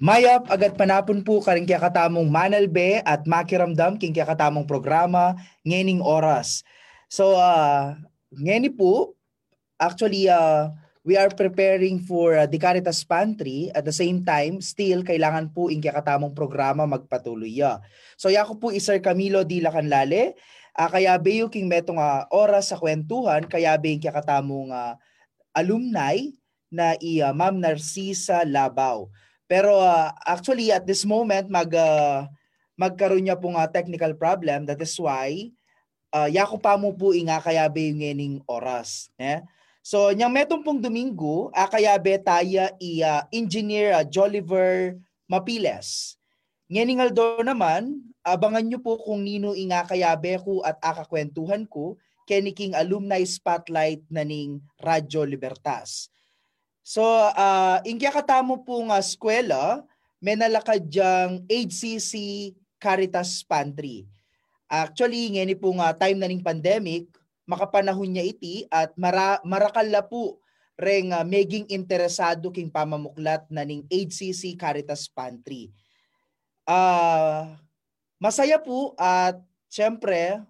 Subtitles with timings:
[0.00, 6.00] Mayap agad panapon po karing kaya katamong manalbe at makiramdam king kaya katamong programa ngening
[6.00, 6.64] oras.
[7.12, 8.00] So uh,
[8.32, 9.12] ngeni po
[9.76, 10.72] actually uh,
[11.04, 15.68] we are preparing for uh, the Caritas Pantry at the same time still kailangan po
[15.68, 17.84] ing kaya katamong programa magpatuloy ya.
[18.16, 20.32] So yako po isar Camilo di Lacanlale
[20.80, 24.96] uh, kaya beyo king metong uh, oras sa kwentuhan kaya beyo kaya katamong uh,
[25.52, 26.24] alumni
[26.72, 29.04] na i uh, Ma'am Narcisa Labaw.
[29.50, 32.30] Pero uh, actually at this moment mag uh,
[32.78, 34.70] magkaroon niya pong uh, technical problem.
[34.70, 35.50] That is why
[36.14, 39.10] uh, yako pa mo po inga kayabe yung ngening oras.
[39.18, 39.42] Eh?
[39.82, 44.94] So nyang metong pong Domingo, akayabe taya i uh, engineer Joliver
[45.26, 46.14] Mapiles.
[46.70, 51.98] Ngening aldo naman, abangan nyo po kung nino inga kayabe ko at akakwentuhan ko
[52.28, 56.09] keniking alumni spotlight na ning Radyo Libertas.
[56.90, 59.86] So, uh, ingya katamo po nga eskwela,
[60.18, 62.50] may nalakad diyang HCC
[62.82, 64.10] Caritas Pantry.
[64.66, 67.06] Actually, ngani po nga time na ning pandemic,
[67.46, 70.42] makapanahon niya iti at mara, marakala po
[70.74, 75.70] reng uh, meging interesado king pamamuklat na ning HCC Caritas Pantry.
[76.66, 77.54] Uh,
[78.18, 79.38] masaya po at
[79.70, 80.42] syempre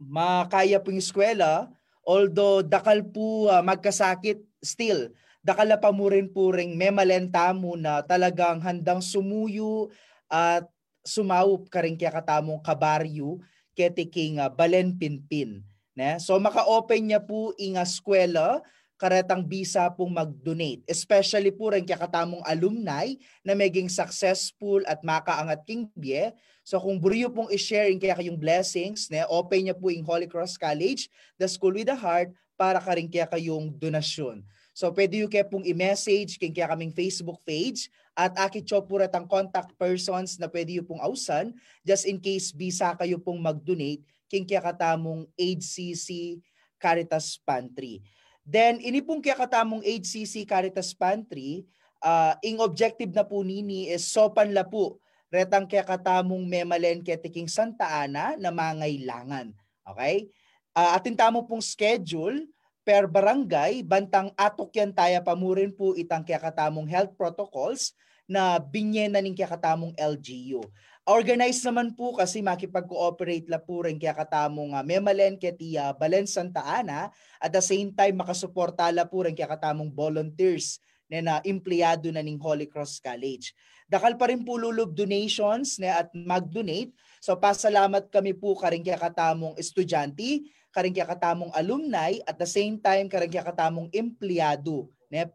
[0.00, 1.68] makaya po yung eskwela
[2.04, 8.04] although dakal po uh, magkasakit still, dakala pa mo rin po ring memalenta mo na
[8.04, 9.88] talagang handang sumuyo
[10.28, 10.68] at
[11.04, 13.40] sumawop ka rin kaya katamong kabaryo
[13.72, 15.64] ketiking uh, balen pinpin.
[15.96, 16.20] Ne?
[16.20, 18.60] So maka-open niya po inga eskwela
[19.00, 20.84] karetang bisa pong mag-donate.
[20.84, 23.08] Especially po rin kaya katamong alumni
[23.40, 26.36] na maging successful at makaangat king biye.
[26.60, 30.60] So kung buriyo pong i-share kaya kayong blessings, ne, open niya po yung Holy Cross
[30.60, 31.08] College,
[31.40, 34.44] the School with the Heart, para ka rin kaya kayong donasyon.
[34.76, 39.00] So pwede yung kaya pong i-message king kaya kaming Facebook page at akit cho po
[39.00, 44.04] ang contact persons na pwede yung pong ausan just in case bisa kayo pong mag-donate
[44.28, 46.36] king kaya katamong HCC
[46.76, 48.04] Caritas Pantry.
[48.44, 51.64] Then ini pong kaya katamong HCC Caritas Pantry,
[52.00, 54.98] uh, ing objective na po nini is sopan la po
[55.30, 59.54] retang kaya katamong memalen ketiking Santa Ana na mangailangan.
[59.94, 60.26] Okay?
[60.74, 62.50] Uh, atin tamo pong schedule
[62.82, 67.94] per barangay, bantang atok yan taya pamurin po itang kakatamong health protocols
[68.26, 70.62] na binye na ning kakatamong LGU.
[71.10, 76.62] Organized naman po kasi makipag-cooperate la po rin kaya katamong uh, Memalen Ketia Balen Santa
[76.62, 77.10] Ana
[77.42, 80.78] at the same time makasuporta la po rin kaya katamong volunteers
[81.10, 83.50] na na empleyado na ning Holy Cross College.
[83.90, 86.94] Dakal pa rin po lulub donations na at mag-donate.
[87.18, 92.78] So pasalamat kami po karing kaya katamong estudyante karing kaya katamong alumni at the same
[92.78, 94.86] time karing kaya katamong empleyado.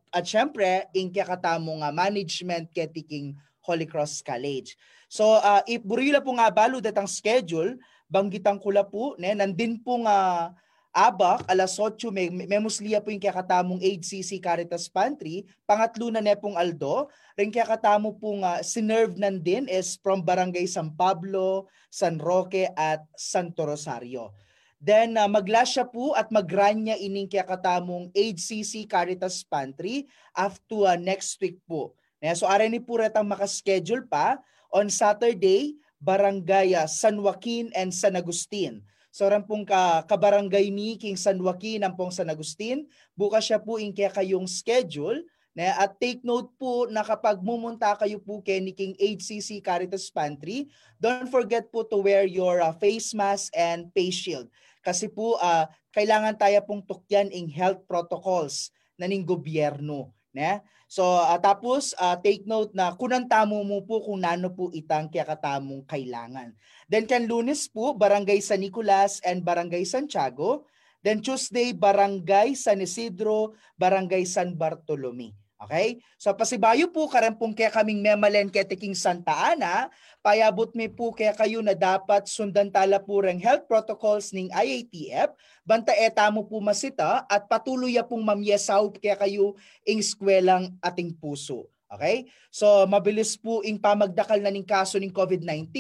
[0.08, 4.78] At syempre, in kaya katamong uh, management ketiking Holy Cross College.
[5.10, 9.82] So, uh, if burila po nga balo datang schedule, banggitan ko la po, ne, nandin
[9.82, 10.50] po nga
[10.96, 15.44] Abak, alas 8, may, may musliya po yung kaya katamong HCC Caritas Pantry.
[15.68, 17.12] Pangatlo na nepong Aldo.
[17.36, 23.04] Rin kaya katamo po nga sinerve nandin is from Barangay San Pablo, San Roque at
[23.20, 24.32] Santo Rosario.
[24.80, 31.36] Then uh, maglasya po at magranya ining kaya katamong HCC Caritas Pantry after uh, next
[31.44, 31.92] week po.
[32.36, 34.40] So aray ni po retang makaschedule pa
[34.72, 38.84] on Saturday, Barangay uh, San Joaquin and San Agustin.
[39.16, 42.84] So ran pong ka, kabarangay ni King San Joaquin ang pong San Agustin.
[43.16, 45.24] Bukas siya po in kaya kayong schedule
[45.56, 50.12] na at take note po na kapag mumunta kayo po kay ni King HCC Caritas
[50.12, 50.68] Pantry,
[51.00, 54.52] don't forget po to wear your uh, face mask and face shield.
[54.84, 55.64] Kasi po uh,
[55.96, 58.68] kailangan tayo pong tukyan in health protocols
[59.00, 60.15] na ning gobyerno.
[60.36, 60.60] Ne?
[60.92, 65.08] So uh, tapos uh, take note na kunan tamo mo po kung nano po itang
[65.08, 66.52] katamong kailangan.
[66.92, 70.68] Then kan lunes po, Barangay San Nicolas and Barangay Santiago.
[71.00, 75.45] Then Tuesday, Barangay San Isidro, Barangay San Bartolome.
[75.56, 76.04] Okay?
[76.20, 79.88] So pasibayo po karempong kaya kaming memalen ketiking Santa Ana,
[80.20, 85.32] payabot mi po kaya kayo na dapat sundan tala po reng health protocols ning IATF,
[85.64, 89.56] banta eta mo po masita at patuloy pong mamyesaw kaya kayo
[89.88, 91.72] ing skwelang ating puso.
[91.88, 92.28] Okay?
[92.52, 95.72] So mabilis po ing pamagdakal na ning kaso ning COVID-19,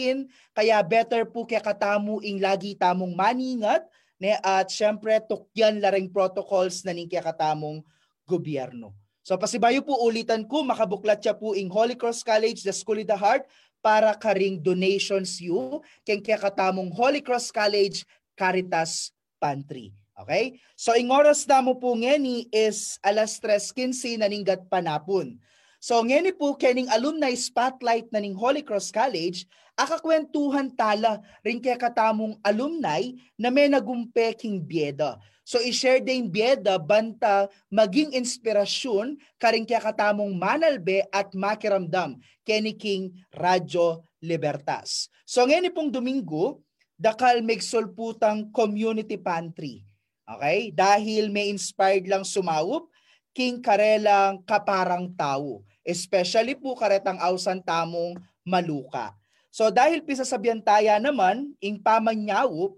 [0.55, 3.83] kaya better po kaya katamo ing lagi tamong maningat
[4.15, 7.83] ne at syempre tukyan laring protocols na ning kaya katamong
[8.23, 9.04] gobyerno.
[9.25, 13.10] So pasibayo po ulitan ko, makabuklat siya po ing Holy Cross College, the School of
[13.10, 13.50] the Heart,
[13.81, 18.06] para karing donations you, kaya katamong Holy Cross College
[18.38, 19.10] Caritas
[19.42, 19.89] Pantry.
[20.13, 20.62] Okay?
[20.77, 25.42] So ing oras na mo po ngeni is alas 3.15 naninggat panapon.
[25.81, 31.81] So ngeni po kening alumni spotlight na ning Holy Cross College, akakwentuhan tala rin kaya
[31.81, 33.10] katamong alumni
[33.42, 35.18] na may nagumpe king bieda.
[35.45, 43.13] So i-share din bieda banta maging inspirasyon karing kaya katamong manalbe at makiramdam keni king
[43.30, 45.06] Radyo Libertas.
[45.21, 46.65] So ngayon pong Domingo,
[46.97, 49.86] dakal megsulputang community pantry.
[50.25, 50.74] Okay?
[50.74, 52.89] Dahil may inspired lang sumawop
[53.36, 55.62] king karelang kaparang tao.
[55.86, 59.13] Especially po karetang ausan tamong maluka.
[59.53, 62.75] So dahil pisa sa biyantaya naman, ing pamanyawop,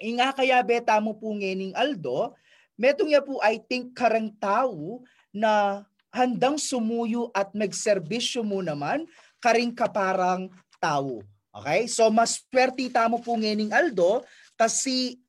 [0.00, 2.32] inga kaya beta mo po ngening Aldo,
[2.76, 9.08] metong ya po I think karang tao na handang sumuyo at magserbisyo mo naman
[9.40, 11.24] karing kaparang tao.
[11.52, 11.88] Okay?
[11.88, 14.24] So mas swerte tamo po ngening Aldo
[14.56, 15.20] kasi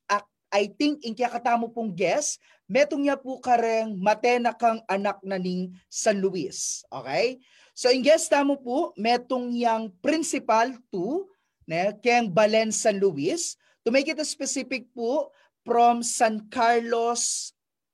[0.54, 2.38] I think in kaya katamo pong guess,
[2.70, 6.86] metong niya po kareng matena kang anak na ning San Luis.
[6.94, 7.42] Okay?
[7.74, 11.26] So in guess tamo po, metong yang principal to,
[11.66, 13.58] ne, kayang Balen San Luis.
[13.84, 15.32] To make it specific po,
[15.64, 17.52] from San Carlos,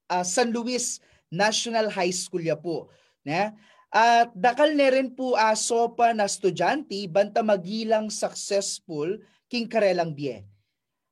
[0.09, 0.97] uh, San Luis
[1.29, 2.89] National High School ya po.
[3.21, 3.53] Ne?
[3.89, 9.17] At dakal na rin po aso pa na estudyante banta magilang successful
[9.49, 10.45] king karelang bie.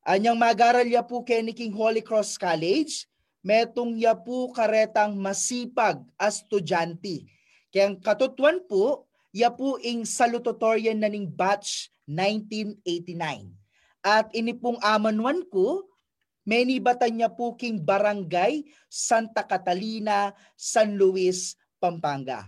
[0.06, 3.10] Anyang magaral ya po kay King Holy Cross College,
[3.42, 7.28] metong ya po karetang masipag estudyante.
[7.74, 13.67] Kaya katutuan po, ya po ing salutatorian na ning batch 1989.
[14.06, 15.86] At ini pong amanwan ko,
[16.48, 22.48] many batan niya po king barangay Santa Catalina, San Luis, Pampanga.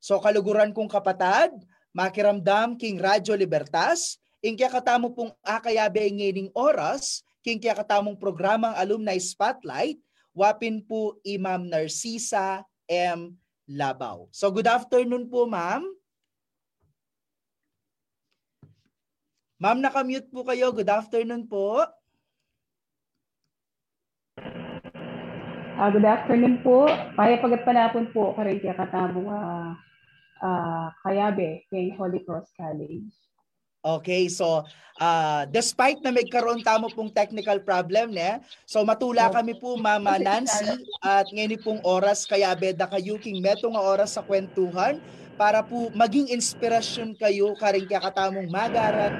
[0.00, 1.52] So kaluguran kong kapatad,
[1.96, 9.16] makiramdam king Radyo Libertas, ing katamo pong akayabe ngining oras, king kaya katamong programang Alumni
[9.16, 10.00] Spotlight,
[10.36, 13.36] wapin po Imam Narcisa M.
[13.64, 14.28] Labaw.
[14.28, 15.88] So good afternoon po ma'am.
[19.64, 20.76] Ma'am, nakamute po kayo.
[20.76, 21.80] Good afternoon po.
[24.36, 26.84] Uh, good afternoon po.
[27.16, 29.72] Kaya pagatpanapon po karin kaya katamong uh,
[30.44, 33.08] uh, kayabe kay Holy Cross College.
[33.80, 34.68] Okay, so
[35.00, 38.44] uh, despite na may karoon tamo pong technical problem, ne?
[38.68, 43.68] so matula kami po Mama Nancy at ngayon pong oras kaya beda kayo king meto
[43.72, 45.00] nga oras sa kwentuhan
[45.34, 49.12] para po maging inspirasyon kayo karing kakatamong magaran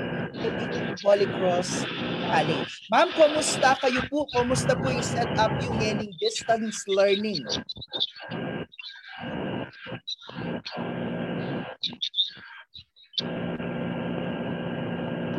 [1.02, 1.86] Holy Cross
[2.30, 2.72] College.
[2.90, 4.26] Ma'am, kumusta kayo po?
[4.30, 7.42] Kumusta po yung setup yung ngayon distance learning?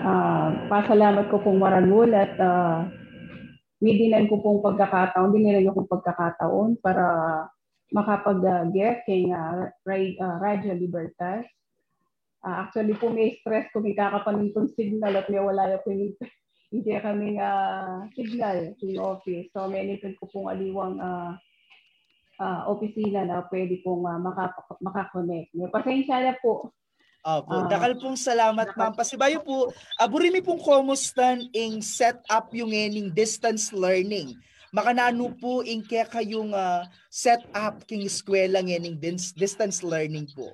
[0.06, 2.86] uh, pasalamat ko pong maranul at uh,
[3.82, 7.06] nidinan ko pong pagkakataon, dinilan ko pong pagkakataon para
[7.94, 9.70] makapag-get kay uh,
[10.42, 11.46] Radio Libertas.
[12.46, 16.14] Uh, actually po may stress kung ikakapanintong signal at may wala po yung
[16.70, 19.50] hindi kami uh, signal sa office.
[19.54, 21.34] So may nipin ko pong aliwang uh,
[22.42, 25.54] uh, opisina na pwede pong uh, makap- makakonect.
[25.74, 26.74] Pasensya na po
[27.26, 28.94] Opo, uh, dakal pong salamat ma'am.
[28.94, 34.38] Pasibayo po, aburimi pong komustan ing set up yung ening distance learning.
[34.76, 39.00] Makanano po kaya kayong uh, set up king eskwela ngening
[39.32, 40.52] distance learning po?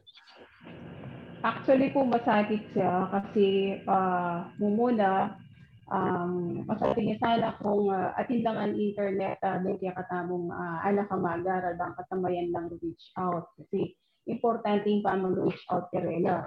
[1.42, 5.42] Actually po masakit siya kasi uh, muna
[5.90, 11.10] um, masakit niya sana kung uh, atindang ang internet uh, dahil kaya katamong uh, anak
[11.10, 13.98] kamagaral bang katamayan lang reach out kasi
[14.30, 16.46] importante yung paano reach out karela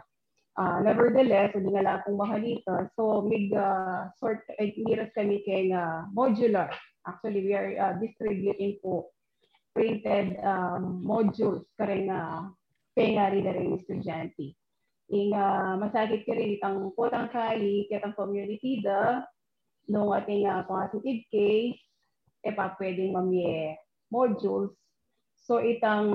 [0.54, 2.86] Uh, nevertheless, hindi nga lang akong mahalita.
[2.94, 4.46] So, mig uh, sort,
[4.86, 6.70] miras kami kay uh, modular.
[7.04, 9.12] Actually, we are uh, distributing po
[9.76, 12.48] printed um, modules karing uh,
[12.96, 14.56] pengari na rin estudyante.
[15.12, 19.20] Ing uh, masakit ka rin itang potang kali, kitang community da,
[19.90, 21.76] nung ating uh, positive case,
[22.40, 23.76] e pa pwedeng mamye
[24.08, 24.72] modules.
[25.44, 26.08] So itang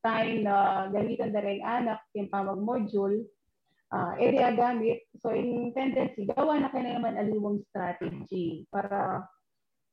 [0.00, 3.28] time na gamitan na rin anak yung pamag-module,
[3.92, 5.04] uh, area gamit.
[5.20, 9.28] So in tendency, gawa na kayo naman aliwang strategy para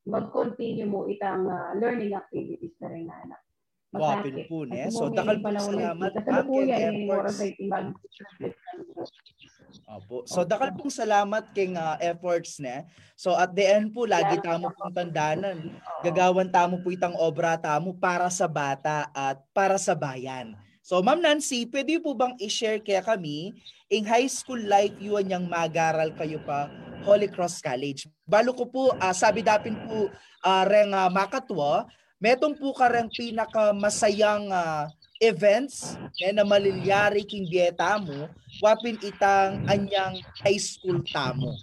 [0.07, 3.41] mag-continue mo itang uh, learning activities na rin na anak.
[3.87, 4.91] Wapin po ne.
[4.91, 7.39] So dakal po salamat kay efforts.
[9.87, 10.27] Opo.
[10.27, 12.83] So dakal pong salamat kay uh, efforts ne.
[13.15, 15.71] So at the end po lagi tamo pong tandanan.
[16.03, 20.55] Gagawan tamo po itang obra tamo para sa bata at para sa bayan.
[20.83, 23.51] So Ma'am Nancy, pwede po bang i-share kaya kami
[23.91, 26.71] in high school life yun yung magaral kayo pa
[27.07, 28.11] Holy Cross College.
[28.27, 30.11] Balo ko po, uh, sabi dapin po
[30.43, 31.87] uh, reng uh, makatwa,
[32.19, 34.91] metong po ka reng pinaka masayang uh,
[35.23, 35.95] events
[36.35, 38.27] na malilyari king bieta mo
[38.59, 41.53] wapin itang anyang high school tamo.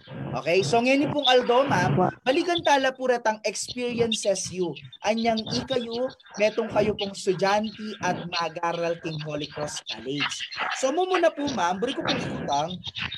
[0.43, 0.63] Okay?
[0.63, 4.75] So ngayon pong Aldo, ma'am, balikan tala po retang experiences you.
[5.07, 10.35] Anyang ikayo, metong kayo pong estudyante at mag-aral king Holy Cross College.
[10.79, 12.71] So mo muna po, ma'am, buri ko pong ikutang,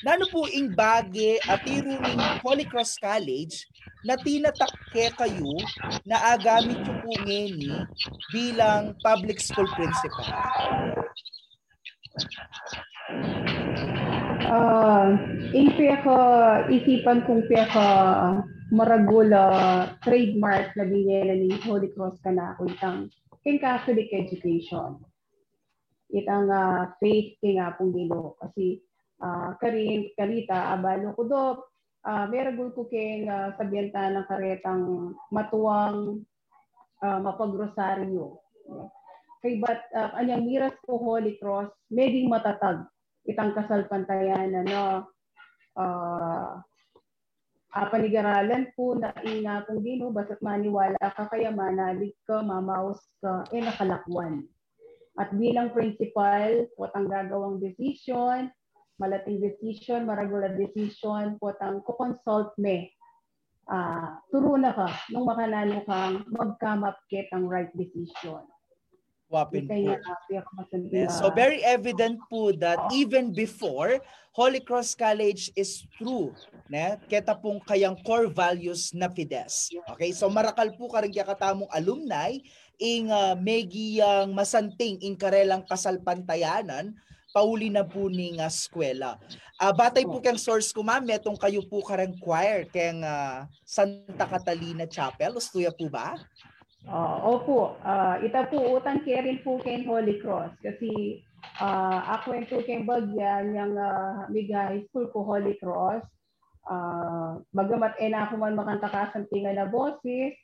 [0.05, 3.65] nano po ing bagi at iruning Holy Cross College
[4.05, 5.51] na tinatakke kayo
[6.05, 7.55] na agamit yung po ngayon
[8.31, 10.27] bilang public school principal.
[13.07, 15.07] Uh,
[15.55, 16.19] in piyaka
[16.67, 17.87] isipan kong piyaka
[18.67, 23.07] maragula trademark na binyan ni Holy Cross ka na ako itang
[23.47, 24.99] king Catholic education.
[26.11, 28.83] Itang uh, faith king apong dilo kasi
[29.23, 31.63] uh, karin karita abalo ko do
[32.03, 36.27] uh, meragul ko king uh, sabienta ng karetang matuwang
[37.07, 38.35] uh, mapagrosaryo.
[39.39, 42.83] Kay bat uh, anyang miras ko Holy Cross meding matatag
[43.27, 45.05] itang kasalpantayan ano
[45.75, 46.57] uh,
[47.75, 53.43] uh, panigaralan po na ina kung dino basta't maniwala ka kaya manalig ka mamaos ka
[53.53, 54.47] eh nakalakwan.
[55.17, 58.49] At bilang principal potang gagawang decision
[58.97, 62.89] malating decision maragula decision potang ko-consult me
[63.69, 66.25] uh, turo na ka nung makanano kang
[67.13, 68.41] get ang right decision
[69.27, 69.75] Wapin po.
[70.87, 71.19] Yes.
[71.19, 73.99] So very evident po that even before,
[74.31, 76.31] Holy Cross College is true.
[76.71, 76.95] Ne?
[77.11, 79.73] Keta pong kayang core values na Fides.
[79.91, 80.15] Okay?
[80.15, 82.39] So marakal po karing katamong alumni
[82.79, 86.93] ing uh, megiyang masanting ing karelang kasalpantayanan
[87.35, 89.19] pauli na po ning uh, eskwela.
[89.57, 94.23] Uh, batay po kang source ko ma'am, metong kayo po karang choir keng uh, Santa
[94.29, 95.35] Catalina Chapel.
[95.35, 96.15] Ustuya po ba?
[96.87, 101.19] Uh, opo, uh, ita po utang kerin po kay Holy Cross kasi
[101.59, 106.07] uh, ako yung po kay bagyan yung uh, high school ko Holy Cross.
[106.63, 110.35] Uh, bagamat eh na ako man makantakasan tinga na boses,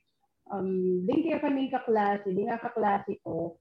[0.51, 3.55] um, din kaya kaming kaklase, din nga kaklase ko,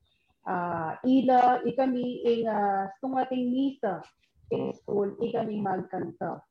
[0.47, 4.03] uh, ila ikami ing uh, tungating misa
[4.51, 6.43] in school, ikami magkanta.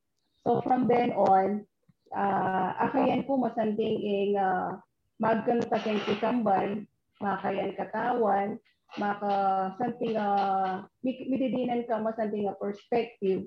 [0.48, 1.68] So from then on,
[2.16, 4.80] uh, akayan po masanding ing uh,
[5.22, 6.82] magkanta kay kitambay,
[7.22, 8.58] makayan katawan,
[8.98, 9.34] maka
[9.78, 13.46] something uh, mididinan ka masanting a perspective.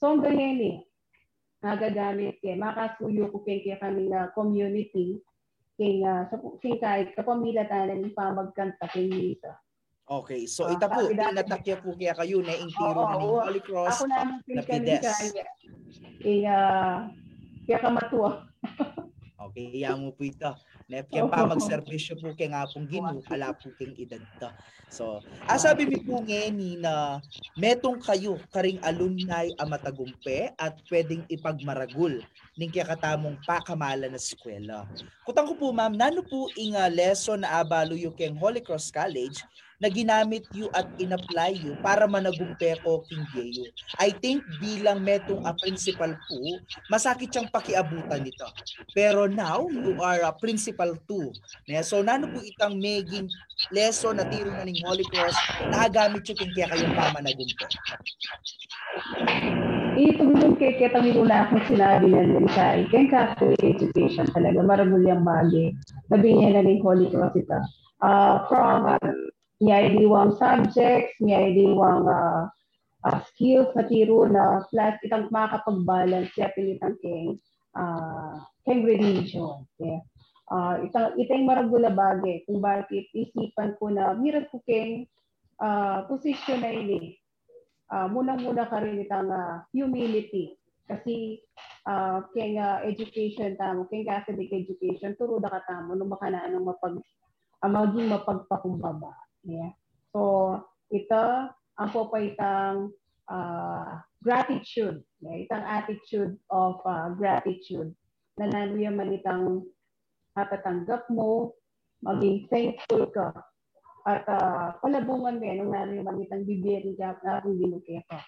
[0.00, 0.76] So ang ganyan eh,
[1.60, 5.20] nagagamit kay makasuyo ko kay kay kami na community
[5.76, 9.52] kay uh, sa kay kahit kapamilya tanan ni pamagkanta kay Lisa.
[10.10, 13.62] Okay, so uh, ita po, tinatakya po kaya kayo na yung tiro oh, ni Holy
[13.62, 15.04] Cross ako na, na Pides.
[15.06, 15.44] Kaya,
[16.18, 16.58] kaya,
[17.68, 18.50] kaya kamatuwa.
[19.46, 20.50] okay, iya mo po ito.
[20.90, 24.50] Net kaya pa magserbisyo po kay nga pong ginu, ala po keng edad ta.
[24.90, 27.22] So, asabi mi po ngeni na
[27.54, 32.18] metong kayo karing alumni a matagumpe at pwedeng ipagmaragul
[32.58, 34.82] ning kaya katamong pakamala na eskwela.
[35.22, 39.46] Kutang ko po ma'am, nano po inga lesson na abalo yung keng Holy Cross College
[39.80, 43.64] na ginamit you at in-apply you para managumpe ko king Diyo.
[43.96, 46.40] I think bilang metong a principal po,
[46.92, 48.44] masakit siyang pakiabutan nito.
[48.92, 51.32] Pero now, you are a principal too.
[51.80, 53.32] So, nano po itang maging
[53.72, 55.36] lesson na tiro na ng Holy Cross
[55.72, 57.64] na agamit yung king kaya kayong pamanagumpe?
[59.96, 65.24] Ito yung kay kaya wala akong sinabi na din sa ikin Catholic education talaga, maragulyang
[65.24, 65.72] bagay.
[66.12, 67.58] Sabi niya na ng Holy Cross ito.
[68.00, 69.29] Uh, from uh,
[69.60, 72.48] may diwang subjects, may diwang uh,
[73.04, 77.36] uh, skills na tiro na plus itang makakapag-balance siya pinitang keng
[77.76, 79.68] uh, keng religion.
[79.76, 80.00] Okay?
[80.50, 85.04] Uh, itang, itang maragula bagay kung bakit isipan ko na miras ko keng
[85.60, 87.20] uh, position na ini.
[87.90, 90.56] Uh, muna-muna ka rin itang uh, humility.
[90.88, 91.38] Kasi
[91.86, 96.96] uh, keng uh, education tamo, keng Catholic education, turo da ka tamo, nung makanaan mapag,
[97.60, 99.29] uh, maging mapagpakumbaba.
[99.44, 99.72] Yeah.
[100.12, 100.58] So,
[100.90, 101.22] ito
[101.80, 102.92] ang po pa itang
[103.30, 105.00] uh, gratitude.
[105.24, 107.92] Yeah, itang attitude of uh, gratitude
[108.36, 109.68] na nanuya man itang
[110.36, 111.56] katatanggap mo,
[112.04, 113.32] maging thankful ka.
[114.08, 118.20] At uh, palabungan mo nung nanuya man itang bibigyan ka na kung binukya ka.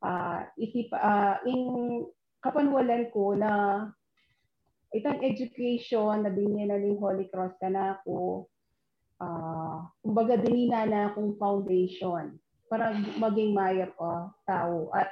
[0.00, 2.08] Uh, isip, uh, in
[2.40, 3.84] kapanwalan ko na
[4.96, 8.48] itang education na binigyan na ng Holy Cross ka na ako,
[9.20, 12.34] uh, kumbaga dinina na akong foundation
[12.66, 15.10] para maging mayor ko tao at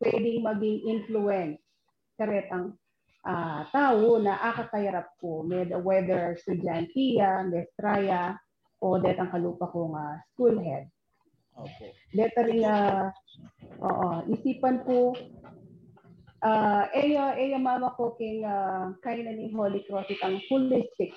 [0.00, 1.60] pwedeng maging influence
[2.16, 2.74] karetang
[3.24, 8.36] uh, tao na akakayarap ko med whether estudyantya, mestraya
[8.80, 10.88] o det ang kalupa kong uh, school head.
[11.52, 11.84] Opo.
[12.16, 13.06] Better uh,
[13.84, 15.12] oo, isipan po
[16.40, 21.12] uh, eya eya mama ko king uh, kaina ni Holy Cross itang holistic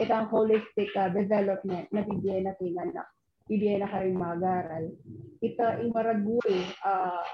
[0.00, 3.06] itang holistic uh, development na bibigyan natin anak
[3.44, 4.84] bibigyan na karing magaral.
[5.44, 7.24] Ita imaraguri uh,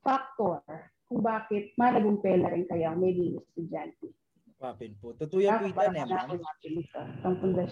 [0.00, 0.64] factor
[1.06, 4.08] kung bakit managumpela rin kaya may estudyante
[4.62, 5.10] Wapin po.
[5.18, 6.38] Tutuyan po ito, eh, ma'am.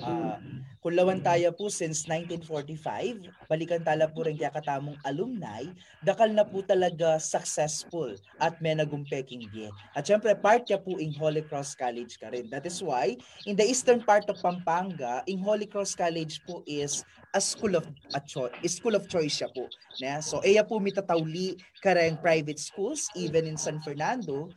[0.02, 0.35] Uh,
[0.82, 3.30] kulawan tayo po since 1945.
[3.47, 5.62] Balikan tala po rin kaya katamong alumni.
[6.02, 9.70] Dakal na po talaga successful at may nagumpeking diye.
[9.94, 12.50] At syempre, part niya po in Holy Cross College ka rin.
[12.50, 13.14] That is why,
[13.47, 17.87] in the eastern part of Pampanga, in Holy Cross College po is a school of
[18.18, 19.70] a cho- a school of choice siya po.
[20.02, 20.18] Yeah?
[20.18, 21.54] So, iya po mitatawli
[21.87, 24.50] kareng private schools, even in San Fernando,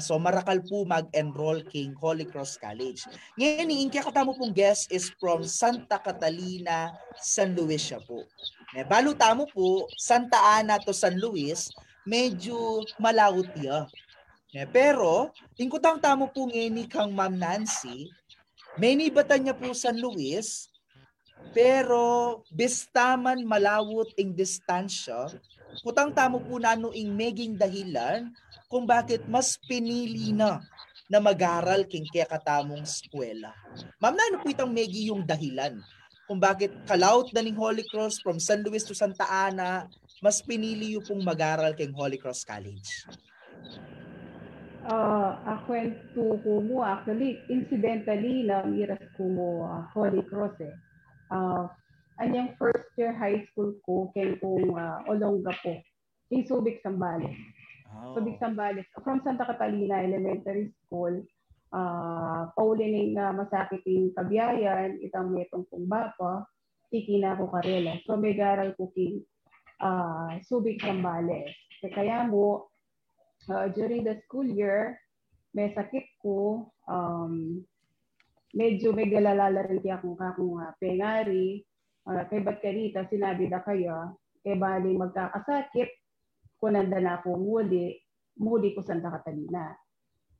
[0.00, 3.08] so marakal po mag-enroll king Holy Cross College.
[3.40, 8.28] Ngayon, kaya katamo pong guest is from Santa Catalina, San Luis siya po.
[8.84, 11.72] Balo tamo po, Santa Ana to San Luis,
[12.04, 13.88] medyo malawot niya.
[14.68, 18.12] Pero, ingkutang tamo po ngayon kang Ma'am Nancy,
[18.76, 20.68] many bata niya po San Luis,
[21.56, 25.32] pero bistaman malawot ing distansya,
[25.80, 28.28] kutang tamo po nano ing meging dahilan
[28.70, 30.62] kung bakit mas pinili na
[31.10, 33.50] na mag-aral king kaya katamong eskwela.
[33.98, 35.82] Ma'am, na ano po itang Megi yung dahilan
[36.30, 39.90] kung bakit kalaut na ning Holy Cross from San Luis to Santa Ana,
[40.22, 43.10] mas pinili yung pong mag-aral king Holy Cross College?
[44.86, 50.74] Uh, a kwento ko mo, actually, incidentally, na miras ko mo uh, Holy Cross eh.
[51.34, 51.66] Uh,
[52.22, 55.82] anyang first year high school ko, kay kong uh, Olonga po,
[56.30, 57.34] in Subic, Sambales.
[57.90, 58.14] Oh.
[58.14, 61.26] So, Big Sambales, from Santa Catalina Elementary School,
[61.74, 66.46] uh, paulining na masakit yung kabiyayan, itang metong pong bapa,
[66.90, 67.98] tikina ko karela.
[68.06, 69.26] So, may garal ko king
[69.82, 71.50] uh, Subic Sambales.
[71.80, 72.70] Kaya mo,
[73.50, 75.00] uh, during the school year,
[75.56, 77.64] may sakit ko, um,
[78.54, 81.64] medyo may galalala rin kaya kung kakong uh, pengari,
[82.06, 82.62] uh, kay ba't
[83.10, 84.14] sinabi na kaya,
[84.46, 85.90] eh bali magkakasakit,
[86.60, 87.96] kunanda na ako muli,
[88.36, 89.72] muli ko Santa Catalina.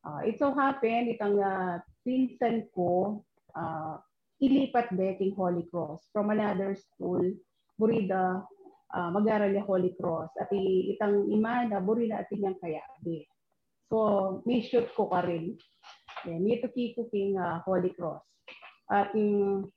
[0.00, 3.20] Uh, it so happened, itang uh, pinsan ko,
[3.56, 4.00] uh,
[4.40, 7.20] ilipat dating Holy Cross from another school,
[7.76, 8.40] Burida,
[8.96, 10.32] uh, mag-aral niya Holy Cross.
[10.40, 13.28] At itang imana, Burida at inyang kayabi.
[13.92, 15.58] So, may shoot ko ka rin.
[16.24, 18.24] Yeah, nito kiko king uh, Holy Cross.
[18.88, 19.68] At yung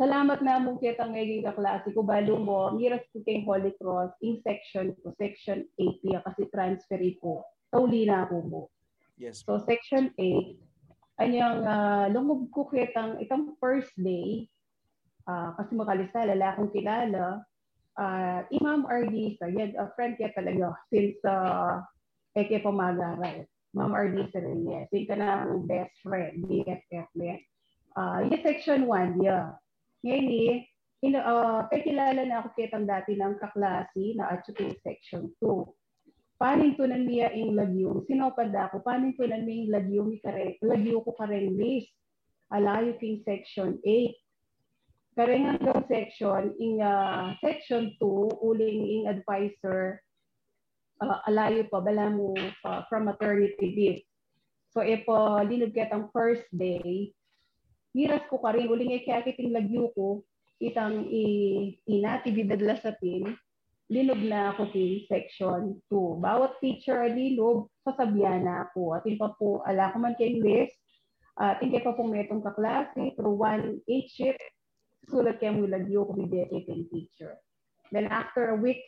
[0.00, 2.00] Salamat na mo kita ngayong kaklase ko.
[2.00, 6.96] Balo mo, miras ko kay Holy Cross in section ko, section 8 niya kasi transfer
[7.20, 7.44] ko.
[7.68, 8.62] Tauli na ako mo.
[9.20, 9.44] Yes.
[9.44, 10.56] So section 8,
[11.20, 14.48] anyang uh, lungob ko kitang itong first day,
[15.28, 17.44] uh, kasi makalista, lalakong kilala,
[18.00, 21.84] uh, Imam Ardisa, yan, a friend kaya talaga, since uh,
[22.40, 23.44] eke pamagaral.
[23.76, 24.88] Ma'am Ardisa rin, yes.
[24.96, 27.44] Yung ka na best friend, BFF, yan.
[27.92, 29.60] Uh, yung section 1, yeah.
[30.00, 30.64] Ngayon,
[31.04, 36.40] in, uh, kay kilala na ako kitang dati ng kaklase na atsuking section 2.
[36.40, 38.00] Panin to nan niya in lagyo.
[38.08, 41.92] Sinopad ako, panin to nan niya lagyo mi kare, lagyo ko kareng list.
[42.48, 44.16] Alayo king section 8.
[45.20, 50.00] Karengan daw section, in uh, section 2, uling in advisor,
[51.02, 52.32] uh, alayo pa, bala mo
[52.64, 54.02] uh, from maternity leave.
[54.70, 57.10] So, ipo, linog kitang first day,
[57.94, 60.22] miras ko ka rin, uling ay kaya kiting lagyo ko,
[60.60, 62.20] itang i, la
[62.78, 63.34] sa tin,
[63.90, 66.22] linog na ako ti section 2.
[66.22, 68.94] Bawat teacher linog, sasabihan na ako.
[68.94, 70.78] At pa po, ala ko man kay list,
[71.40, 74.38] at uh, pa po metong kaklase, through one eight sheet,
[75.10, 77.40] sulat kaya mo lagyo ko bibigay kay teacher.
[77.90, 78.84] Then after a week,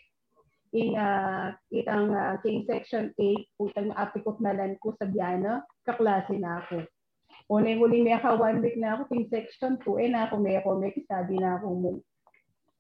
[0.73, 6.39] in uh, itang uh, king section 8, putang maapikot na lan ko sa biyana, kaklase
[6.39, 6.87] na ako.
[7.53, 10.57] Unay huling may ka one week na ako ting section 2 eh na ako may
[10.57, 11.93] ako may sabi na ako mo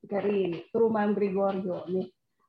[0.08, 1.84] kari through Ma'am Gregorio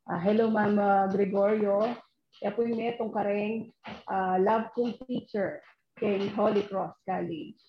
[0.07, 1.91] uh, hello Ma'am uh, Gregorio
[2.39, 3.67] ya po yung itong kareng
[4.07, 5.59] uh, love kong teacher
[5.99, 7.59] kay Holy Cross College.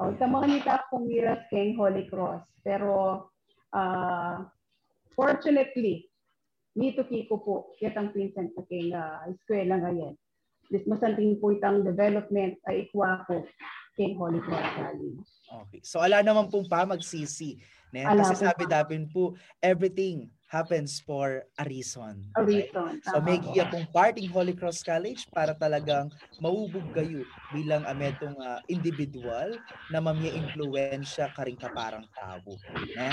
[0.00, 2.42] Oh, sa mga nita akong miras kay Holy Cross.
[2.64, 3.28] Pero,
[3.76, 4.36] uh,
[5.14, 6.08] fortunately,
[6.74, 10.16] nito kiko po, kitang pinsan ko kay uh, eskwela ngayon.
[10.70, 13.42] This masanting po itang development ay ikwa ko
[13.96, 15.18] kay Holy Cross College.
[15.50, 15.80] Okay.
[15.82, 17.58] So ala naman pong pa magsisi
[17.90, 18.06] Ne?
[18.06, 22.26] Kasi sabi dapin po, everything happens for a reason.
[22.34, 22.98] A reason.
[22.98, 23.06] Right?
[23.06, 26.10] So may giya pong parting Holy Cross College para talagang
[26.42, 27.22] maubog kayo
[27.54, 29.54] bilang ametong uh, individual
[29.94, 32.50] na mamya influensya karing kaparang tao.
[32.98, 33.08] Ne?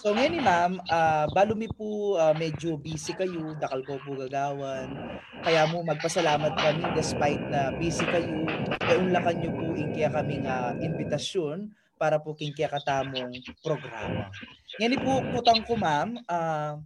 [0.00, 4.16] So ngayon ni ma'am, uh, balo mi po uh, medyo busy kayo, dakal ko po
[4.16, 5.20] gagawan.
[5.44, 8.48] Kaya mo magpasalamat kami despite na busy kayo,
[8.80, 14.30] kaya unlakan nyo po kaya kaming uh, invitasyon para po king katamong programa.
[14.78, 16.78] Yan po putang ko ma'am, uh,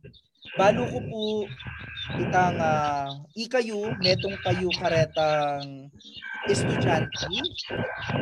[0.59, 1.23] balo ko po
[2.19, 5.87] itang uh, ikayo, netong kayo karetang
[6.51, 7.31] estudyante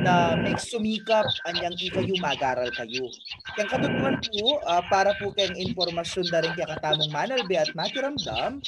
[0.04, 3.08] na may sumikap anyang ikayo magaral kayo.
[3.56, 8.60] Kaya katutuan po, uh, para po kayong informasyon na rin katamong manalbe at makiramdam,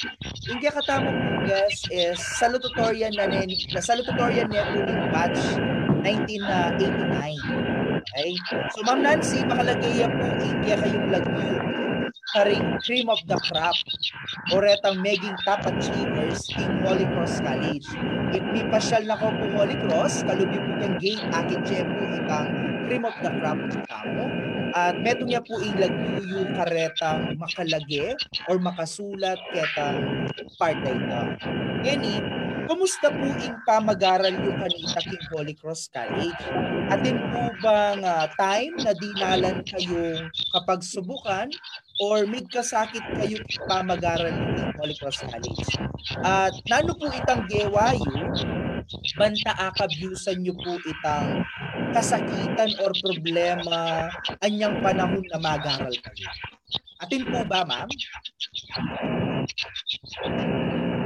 [0.49, 4.81] yung katamong guest is salutatorian na, na salutatorian po
[5.13, 5.61] batch
[6.03, 8.03] 1989.
[8.03, 8.35] Okay?
[8.75, 11.62] So Ma'am Nancy, makalagay po India kayong lagyo
[12.33, 13.77] karing cream of the crop
[14.57, 17.85] or etang maging top achievers in Holy Cross College.
[18.33, 22.01] If may pasyal na ko po Holy Cross, kalubi po kang gate akin siya po
[22.17, 22.49] itang
[22.88, 24.27] cream of the crop kamo.
[24.73, 28.17] At meto niya po ilagyo yung karetang makalagi
[28.49, 30.25] or makasulat ketang
[30.57, 31.37] part na.
[31.85, 32.25] Yani,
[32.66, 36.42] Kumusta po in pamag-aral yung kanita king Holy Cross College?
[36.92, 41.48] Atin po bang uh, time na dinalan kayong kapag subukan
[41.98, 45.70] or may kasakit kayo pamag-aral yung Holy Cross College?
[46.22, 48.31] At nano po itang gewayo,
[49.18, 51.42] banta akabyusan nyo po itang
[51.92, 54.09] kasakitan or problema
[54.44, 56.29] anyang panahon na mag-aral kayo?
[57.03, 57.91] Atin po ba, ma'am?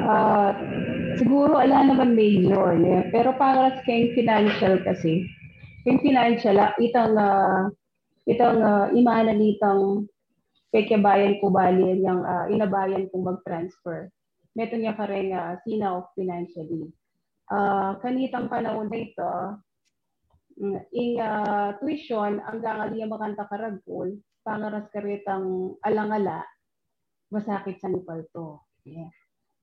[0.07, 0.51] Uh,
[1.17, 3.09] siguro ala naman major niya.
[3.09, 5.25] Pero para sa kayong financial kasi,
[5.89, 7.73] yung financial, ah, itang uh,
[8.29, 10.05] itang uh, imana nitang
[10.69, 14.13] pekebayan ko bali yung uh, inabayan kong mag-transfer.
[14.53, 16.93] Meto niya ka rin uh, sina of financially.
[17.49, 19.57] Uh, kanitang panahon na
[20.61, 26.45] mm, in uh, tuition, ang gangali yung makanta karagpol, pangaras karitang alangala,
[27.33, 28.61] masakit sa nipal to.
[28.87, 29.11] Yeah.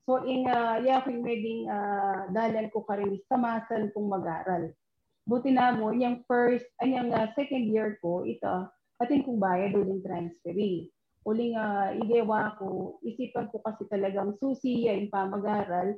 [0.03, 4.75] So in uh, yaking naging uh, dalan ko ka rin samasan kong mag-aral.
[5.23, 8.67] Buti na mo, yung first, ay yung uh, second year ko, ito,
[8.99, 10.91] atin kong bayad uling transferee.
[11.23, 15.95] Uling uh, idewa ko, isipan ko kasi talagang susi yung pamag-aral.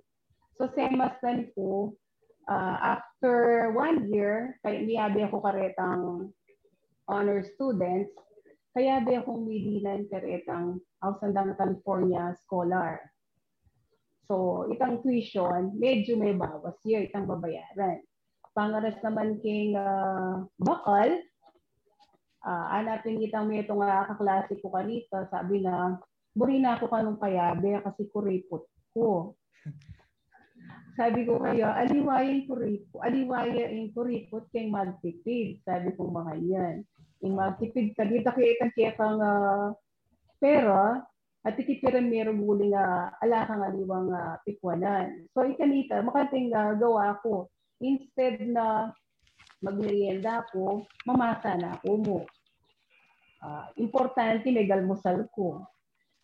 [0.61, 1.97] So semastan ko,
[2.49, 6.29] uh, after one year, kaya niyabi ako karetang
[7.09, 8.13] honor students,
[8.73, 12.99] kaya di akong midinan karetang Ausandang California Scholar.
[14.25, 18.01] So, itang tuition, medyo may bawas year, itang babayaran.
[18.57, 21.21] Pangaras naman king uh, bakal,
[22.41, 26.01] uh, anapin kitang may itong uh, kaklase ko kanita, sabi na,
[26.33, 28.65] buri na ako kanong payabe kasi kuripot
[28.97, 29.37] ko.
[30.95, 35.59] Sabi ko kaya, aliwayan kuripot, aliwaya yung kuripot kay magtipid.
[35.67, 36.75] Sabi ko mga yan.
[37.19, 39.75] Yung magtipid ka, dito kaya kang uh,
[40.39, 41.03] pera,
[41.45, 45.29] at titipiran meron muli nga ala kang aliwang uh, pikwanan.
[45.35, 47.53] So ikanita, makating uh, gawa ko.
[47.83, 48.89] Instead na
[49.61, 52.19] magmerienda ako, mamasa na ako mo.
[53.45, 55.61] Uh, importante may galmusal ko.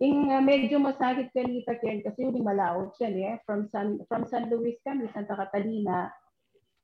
[0.01, 3.35] Ing uh, medyo masakit kanita ken kasi yung malaot siya eh.
[3.45, 6.09] From San from San Luis kami, Santa Catalina,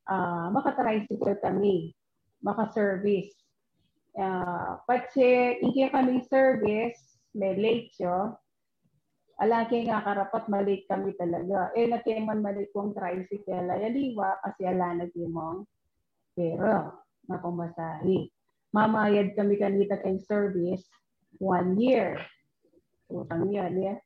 [0.05, 1.97] uh, makatricycle kami,
[2.45, 3.33] maka-service.
[4.17, 6.97] Uh, patse, inkiya kaming service,
[7.33, 8.33] may late siya,
[9.37, 11.69] alaki nga karapat malik kami talaga.
[11.77, 15.65] Eh, natiman malik kong tricycle, ay aliwa kasi ala nagimong
[16.37, 17.41] pero na.
[18.71, 20.85] Mamayad kami kanita kay service
[21.41, 22.21] one year.
[23.07, 23.97] Utang yan, eh.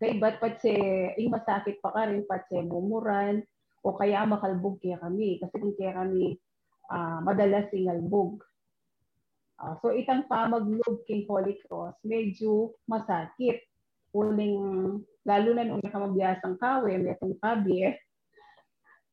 [0.00, 3.44] Kay ba't pat si, eh, masakit pa ka rin, pat si mumuran,
[3.84, 5.38] o kaya makalbog kaya kami.
[5.38, 6.40] Kasi kung kaya kami
[6.90, 8.42] uh, madalas singalbog.
[9.60, 13.60] Uh, so itang pamaglob king Holy Cross, medyo masakit.
[14.10, 14.58] Uling,
[15.22, 17.94] lalo na nung nakamabiyasang kawe, may itong kabi,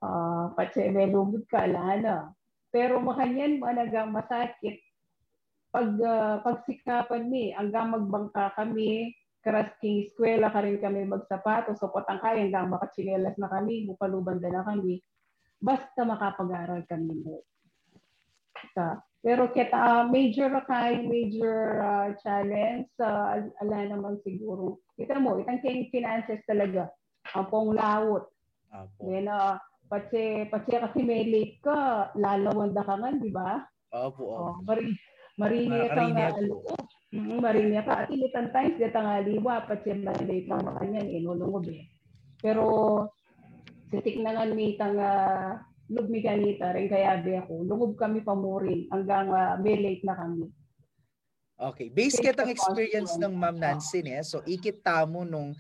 [0.02, 2.34] uh, ah, patse may lubod ka, lana.
[2.74, 4.87] Pero makanyan managang masakit
[5.72, 9.12] pag uh, pagsikapan ni, hanggang magbangka kami,
[9.44, 14.52] karas king eskwela ka rin kami magsapato, so patang kaya hanggang makachinelas na kami, bupalubanda
[14.52, 15.00] na kami,
[15.60, 17.44] basta makapag-aral kami mo.
[18.74, 24.82] Sa, pero kita uh, major kay major uh, challenge uh, ala naman siguro.
[24.98, 26.90] Kita mo, itang king finances talaga.
[27.36, 28.24] Ang pong lawot.
[28.72, 29.04] Apo.
[29.04, 33.64] Then, uh, pati, pati kasi may late ka, lalawan ka man, di ba?
[33.94, 34.24] Opo.
[34.28, 34.54] Oh,
[35.38, 36.88] bari, Marinia ka nga loob.
[37.16, 38.04] Mm, marinia ka.
[38.04, 41.88] At ilitan times, dito nga liwa, pat siya malay ka makanyan, inulungob eh.
[42.44, 42.66] Pero,
[43.88, 45.56] sitik na nga mitang uh,
[45.88, 47.64] lugmi ganita rin kaya be ako.
[47.64, 50.52] Lungob kami pamurin hanggang uh, may late na kami.
[51.58, 51.90] Okay.
[51.90, 54.22] Based kitang experience ng Ma'am Nancy, eh.
[54.22, 55.58] so ikit tamo nung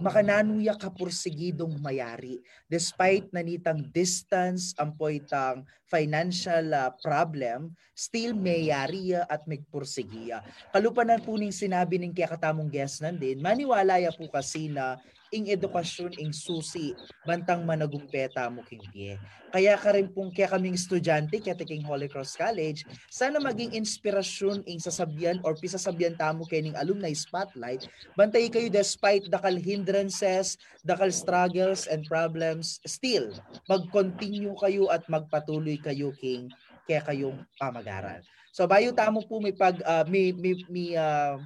[0.00, 2.40] makananuya ka pursigidong mayari.
[2.66, 11.98] Despite nanitang distance ampoitang financial uh, problem still mayari at magpursigiya kalupanan po ning sinabi
[11.98, 14.96] ning kaya katamong guest nandin maniwala ya po kasi na
[15.30, 19.14] ing edukasyon ing susi bantang managumpeta mo king pie.
[19.50, 24.66] Kaya ka rin pong kaya kaming estudyante kaya taking Holy Cross College, sana maging inspirasyon
[24.66, 31.86] ing sasabihan or pisasabihan tamo ning alumni spotlight, bantay kayo despite dakal hindrances, dakal struggles
[31.86, 33.30] and problems, still
[33.70, 36.50] mag-continue kayo at magpatuloy kayo king
[36.90, 38.18] kaya kayong pamagaran.
[38.50, 41.38] So bayo tamo po may pag uh, may may, may uh,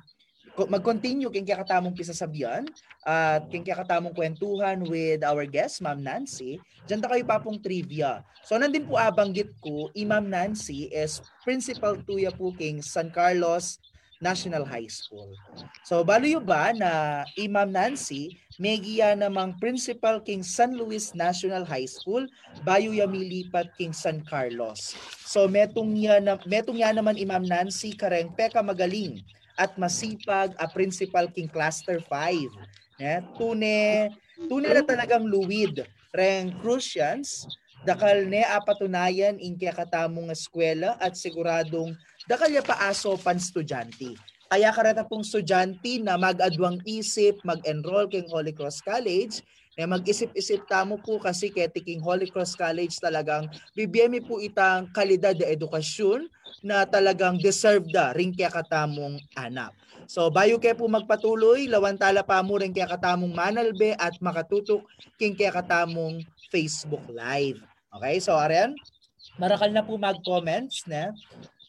[0.54, 2.62] mag-continue king kaya katamong pisasabihan
[3.02, 6.62] at king kaya katamong kwentuhan with our guest, Ma'am Nancy.
[6.86, 8.22] Diyan ta kayo papong trivia.
[8.46, 13.82] So nandin po abanggit ko, i Ma'am Nancy is principal tuya po king San Carlos
[14.22, 15.34] National High School.
[15.82, 21.66] So balo yo ba na i Ma'am Nancy Megia namang principal king San Luis National
[21.66, 22.30] High School,
[22.62, 24.94] bayo ya milipat king San Carlos.
[25.26, 30.66] So metong ya na metong ya naman Imam Nancy kareng peka magaling at masipag a
[30.66, 32.50] principal king cluster 5.
[32.98, 34.14] Yeah, tune
[34.46, 35.82] tune na talagang luwid
[36.14, 37.50] reng Crucians
[37.82, 44.14] dakal ne apatunayan in kaya katamong eskwela at siguradong dakal ya paaso pan estudyante.
[44.48, 49.42] Kaya karata pong estudyante na mag-adwang isip, mag-enroll kay Holy Cross College,
[49.74, 55.34] eh mag-isip-isip tamo po kasi kay King Holy Cross College talagang bibiyemi po itang kalidad
[55.34, 56.30] de edukasyon
[56.62, 59.74] na talagang deserve da rin kaya katamong anak.
[60.06, 64.86] So bayo kaya po magpatuloy, lawantala pa mo rin kaya katamong manalbe at makatutok
[65.18, 66.22] king kaya katamong
[66.54, 67.58] Facebook Live.
[67.94, 68.78] Okay, so Arian,
[69.42, 71.10] marakal na po mag-comments na.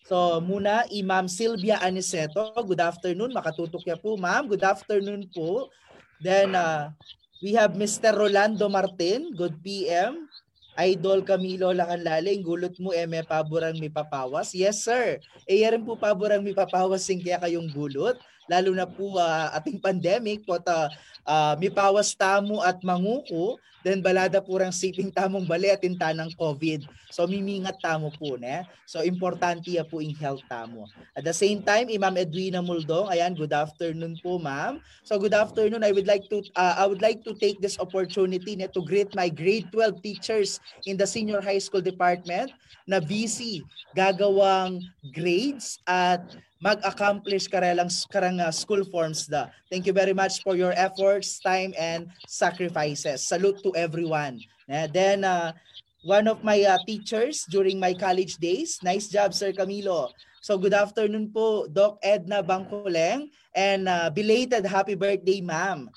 [0.05, 3.33] So muna, Imam Sylvia Aniceto, good afternoon.
[3.33, 4.45] Makatutok ya po, ma'am.
[4.45, 5.73] Good afternoon po.
[6.21, 6.93] Then uh,
[7.43, 8.15] we have Mr.
[8.15, 10.27] Rolando Martin, good PM.
[10.75, 14.51] Idol Camilo Lacanlaling, gulot mo eh may paborang may papawas.
[14.51, 18.19] Yes sir, eh rin po paborang may papawas sing kaya kayong gulot.
[18.45, 20.89] Lalo na po uh, ating pandemic, po ta,
[21.25, 26.89] uh, may pawas tamo at manguko Then balada purang siping tamong bali at ng COVID.
[27.13, 28.65] So mimingat tamo po ne.
[28.89, 30.89] So importante ya po in health tamo.
[31.13, 34.81] At the same time, Imam Edwina Muldong, ayan, good afternoon po ma'am.
[35.05, 35.85] So good afternoon.
[35.85, 39.13] I would like to uh, I would like to take this opportunity ne, to greet
[39.13, 40.57] my grade 12 teachers
[40.89, 42.49] in the senior high school department
[42.89, 43.61] na BC
[43.93, 44.81] gagawang
[45.13, 46.25] grades at
[46.65, 49.53] mag-accomplish karelang karang uh, school forms da.
[49.69, 53.21] Thank you very much for your efforts, time, and sacrifices.
[53.21, 54.41] Salute to everyone.
[54.65, 55.53] Uh, then, uh,
[56.01, 60.09] one of my uh, teachers during my college days, nice job, Sir Camilo.
[60.41, 65.89] So good afternoon po, Doc Edna Bangkoleng, and uh, belated happy birthday, ma'am.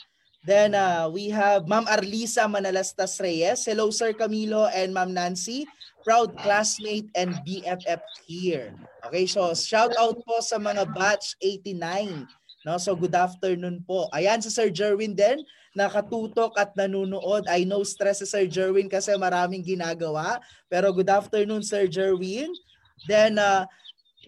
[0.44, 3.68] Then uh, we have Ma'am Arlisa Manalastas Reyes.
[3.68, 5.68] Hello, Sir Camilo and Ma'am Nancy
[6.08, 8.72] proud classmate and BFF here.
[9.04, 12.24] Okay, so shout out po sa mga batch 89.
[12.64, 14.08] No, so good afternoon po.
[14.16, 15.44] Ayan si Sir Jerwin din,
[15.76, 17.44] nakatutok at nanonood.
[17.44, 20.40] I know stress si Sir Jerwin kasi maraming ginagawa.
[20.72, 22.56] Pero good afternoon Sir Jerwin.
[23.04, 23.68] Then uh,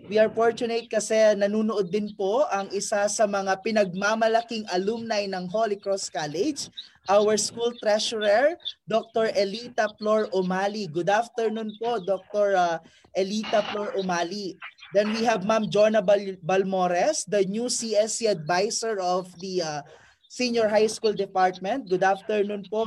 [0.09, 5.77] We are fortunate kasi nanonood din po ang isa sa mga pinagmamalaking alumni ng Holy
[5.77, 6.73] Cross College,
[7.11, 8.57] our school treasurer,
[8.89, 9.35] Dr.
[9.37, 10.87] Elita Flor Umali.
[10.89, 12.57] Good afternoon po, Dr.
[12.57, 12.79] Uh,
[13.19, 14.57] Elita Flor Umali.
[14.97, 19.81] Then we have Ma'am Jonah Bal- Balmores, the new CSC advisor of the uh,
[20.31, 21.91] Senior High School Department.
[21.91, 22.87] Good afternoon po,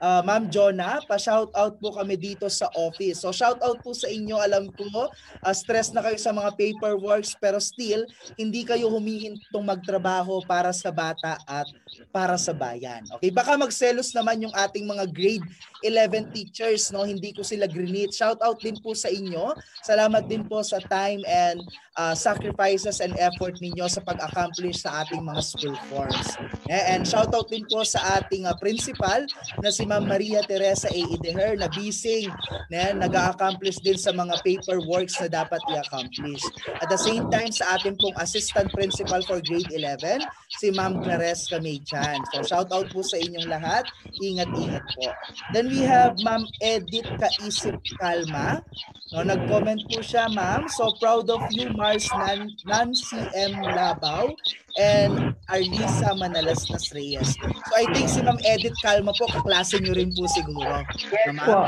[0.00, 3.22] uh, Ma'am Jonah, pa-shout out po kami dito sa office.
[3.22, 4.40] So shout out po sa inyo.
[4.40, 8.02] Alam ko, uh, stress na kayo sa mga paperworks pero still,
[8.34, 11.68] hindi kayo humihintong magtrabaho para sa bata at
[12.10, 13.04] para sa bayan.
[13.20, 15.46] Okay, baka magselos naman yung ating mga grade
[15.84, 17.08] 11 teachers, no?
[17.08, 18.12] Hindi ko sila grinit.
[18.12, 19.56] Shout out din po sa inyo.
[19.80, 21.60] Salamat din po sa time and
[21.96, 26.36] uh, sacrifices and effort ninyo sa pag-accomplish sa ating mga school forms.
[26.68, 29.24] And shout out din po sa ating uh, principal
[29.64, 31.02] na si Ma'am Maria Teresa A.
[31.18, 32.30] Ideher na bising
[32.70, 36.46] na nag-accomplish din sa mga paperworks na dapat i-accomplish.
[36.78, 40.22] At the same time, sa ating pong Assistant Principal for Grade 11,
[40.62, 42.22] si Ma'am Clares Kamechan.
[42.30, 43.90] So shout out po sa inyong lahat.
[44.22, 45.10] Ingat-ingat po.
[45.50, 48.62] Then we have Ma'am Edith Kaisip Kalma.
[49.10, 50.70] No, nag-comment po siya, ma'am.
[50.70, 53.58] So proud of you, Mars Nan Nancy M.
[53.58, 54.30] Labaw
[54.78, 57.34] and Arlisa Manalastas Reyes.
[57.40, 60.84] So I think si Ma'am Edith Kalma po, kaklase niyo rin po siguro.
[61.10, 61.58] Yes po.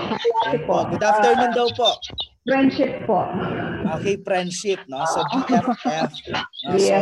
[0.50, 0.76] Yes po.
[0.86, 1.90] Good afternoon uh, daw po.
[2.42, 3.22] Friendship po.
[3.98, 5.02] Okay, friendship, no?
[5.10, 6.10] So BFF.
[6.62, 6.78] No?
[6.78, 6.94] So,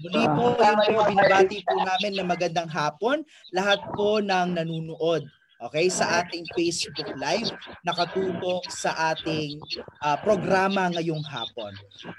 [0.00, 3.20] muli po, yun po, binabati po namin na magandang hapon.
[3.52, 5.28] Lahat po ng nanunood
[5.64, 7.48] okay, sa ating Facebook Live,
[7.88, 9.56] nakatutok sa ating
[10.04, 11.72] uh, programa ngayong hapon.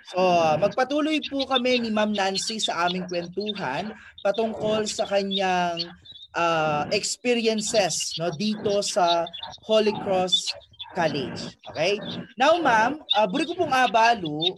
[0.09, 0.19] So,
[0.57, 3.93] magpatuloy po kami ni Ma'am Nancy sa aming kwentuhan
[4.25, 5.85] patungkol sa kanyang
[6.33, 9.29] uh, experiences no dito sa
[9.63, 10.51] Holy Cross
[10.97, 11.53] College.
[11.71, 11.99] Okay?
[12.39, 14.55] Now, ma'am, uh, buri ko pong abalo,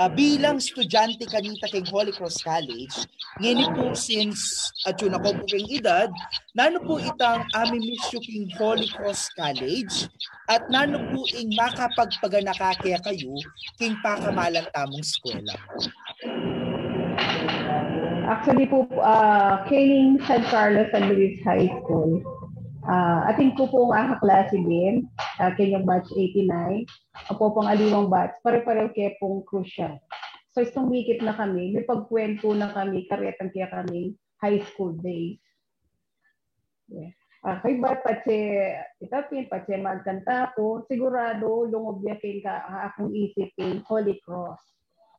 [0.00, 3.04] uh, bilang estudyante kanita kay Holy Cross College,
[3.36, 6.08] ngini po since at yun ako po kayong edad,
[6.56, 10.08] nano po itang ami misyo king Holy Cross College
[10.48, 13.36] at nano po ing makapagpaganaka kaya kayo
[13.76, 15.56] king pakamalang tamong eskwela.
[18.30, 22.22] Actually po, uh, Kaling San Carlos San Luis High School,
[22.80, 25.04] Uh, atin ko po ang kaklase din,
[25.36, 26.88] uh, kanyang batch 89.
[27.28, 30.00] Ako pong aliwang batch, pare-pareho kaya pong crucial.
[30.56, 35.38] So, sumikip na kami, may pagkwento na kami, karetang kaya kami high school days.
[36.88, 37.12] Yeah.
[37.40, 38.36] Uh, kay ba patse
[39.00, 44.60] itapin patse magkanta ko sigurado lungob ya kay ka akong isipin Holy Cross.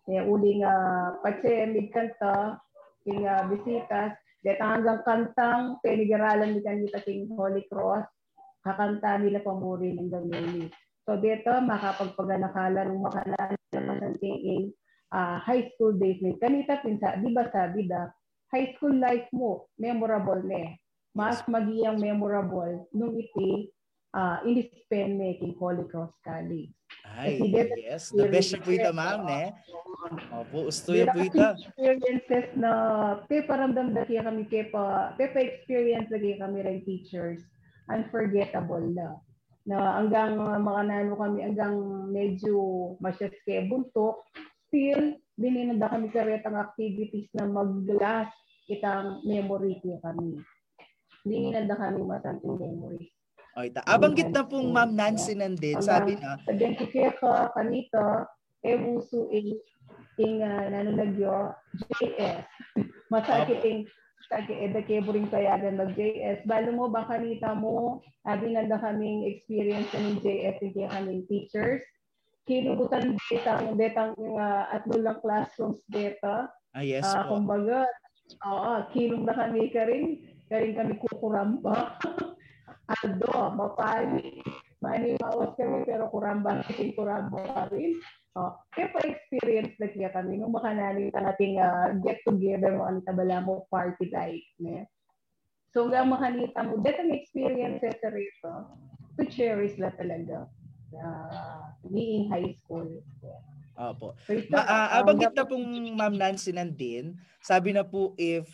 [0.05, 2.61] Kaya uling uh, patse midkanta
[3.01, 8.09] king uh, bisitas Hanggang kantang penigaralan ni kanita King Holy Cross,
[8.65, 10.65] kakanta nila pamuri ng Gamili.
[11.05, 14.73] So dito, makapagpaganakala ng makalaan naman ng tingin
[15.13, 18.09] uh, high school days ni kanita pinsa, di ba sabi da,
[18.49, 20.79] high school life mo, memorable ne.
[21.11, 23.67] Mas magiyang memorable nung iti
[24.15, 26.71] uh, in-spend making Holy Cross College.
[27.05, 27.41] Ay,
[27.81, 28.13] yes.
[28.13, 29.53] The best po ita, ma'am, ne?
[30.33, 31.53] Opo, ustoy po ita.
[31.57, 32.71] Experiences na
[33.29, 37.41] pe paramdam da kaya kami kaya pa, pe pa experience kaya kami rin teachers.
[37.89, 39.17] Unforgettable na.
[39.65, 41.75] Na hanggang mga nano kami, hanggang
[42.09, 42.57] medyo
[42.97, 44.25] masyas kaya buntok,
[44.69, 48.33] still, bininanda kami karetang activities na mag-last
[48.65, 50.41] itang memory kaya kami.
[51.21, 53.20] Bininanda kami masanting memories.
[53.51, 53.83] O, ita.
[53.83, 56.39] Abanggit na pong Ma'am Nancy nandin, sabi na.
[56.47, 58.31] Identify ka kanito,
[58.63, 59.59] ebuso ing
[60.15, 61.51] ing uh, nanunagyo
[61.99, 62.47] JS.
[63.11, 63.79] Masakit ing
[64.31, 66.47] kage eda kebring kayagan mag JS.
[66.47, 71.83] Balo mo ba kanita mo, abi nanda kaming experience ng JS ing kaming teachers.
[72.47, 76.47] Kinubutan detang detang uh, at lang classrooms data.
[76.71, 77.35] Ah, yes uh, po.
[77.35, 77.83] Kumbaga,
[78.47, 80.23] oo, kilong na kami ka rin.
[80.47, 81.99] Karing kami kukuramba.
[82.91, 84.43] Aldo, mapani.
[84.81, 87.95] Mani maos kami pero kurambang iting kurambang pa rin.
[88.33, 92.89] Oh, kaya pa experience na kaya kami nung makanani ka nating uh, get together mo
[92.89, 94.47] ang tabala mo party like.
[94.57, 94.89] Ne?
[95.71, 98.53] So nga makanita mo, that ang experience sa rito
[99.19, 100.49] to cherish la talaga.
[100.91, 102.99] Uh, being high school.
[103.79, 104.13] Opo.
[104.27, 105.63] So, Ma- uh, abanggit na pong
[105.95, 108.51] Ma'am Nancy nandin, sabi na po if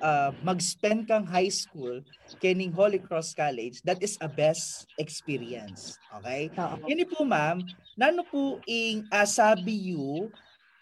[0.00, 2.00] uh, mag-spend kang high school
[2.40, 5.98] kening Holy Cross College, that is a best experience.
[6.20, 6.50] Okay?
[6.58, 6.80] Oo.
[6.88, 7.60] Yun po ma'am,
[7.94, 10.30] nano po ing asabi you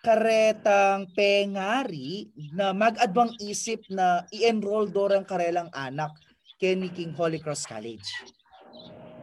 [0.02, 6.10] karetang pengari na mag-adwang isip na i-enroll dorang karelang anak
[6.58, 8.06] kini King Holy Cross College.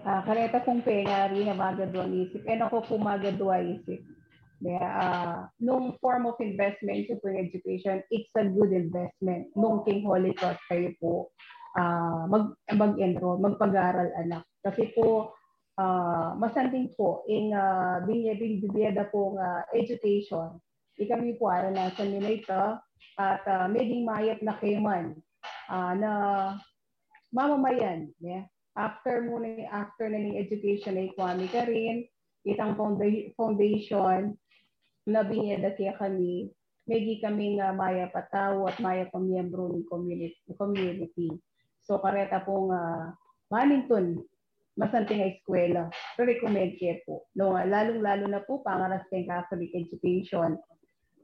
[0.07, 2.47] Ah, kareta kong pengari na magadwang isip.
[2.47, 3.99] Eh, ako kung magadwa isip
[4.67, 9.47] uh, nung form of investment sa education, it's a good investment.
[9.55, 11.31] Nung King Holy Cross kayo po
[11.79, 14.43] uh, mag, mag-enroll, magpag-aral anak.
[14.59, 15.31] Kasi po,
[15.79, 20.59] uh, masanting po, in uh, binibigyan po uh, education,
[20.99, 22.63] ikami po aranasan nila ito
[23.15, 25.15] at uh, maging mayat na kayman
[25.71, 26.11] uh, na
[27.31, 28.11] mamamayan.
[28.19, 28.47] Yeah?
[28.75, 32.07] After muna, after na ng education ay kwami ka rin,
[32.47, 32.75] itang
[33.35, 34.35] foundation,
[35.09, 36.53] labi da kaya kami,
[36.85, 40.37] megi kami nga maya pataw at maya pamiyembro ng community.
[40.57, 41.29] community.
[41.81, 43.13] So kareta po nga
[43.49, 44.21] Manington,
[44.77, 45.89] masanting eskwela.
[46.15, 47.25] So recommend kayo po.
[47.33, 50.55] No, lalong-lalo na po pangaras kay Catholic education.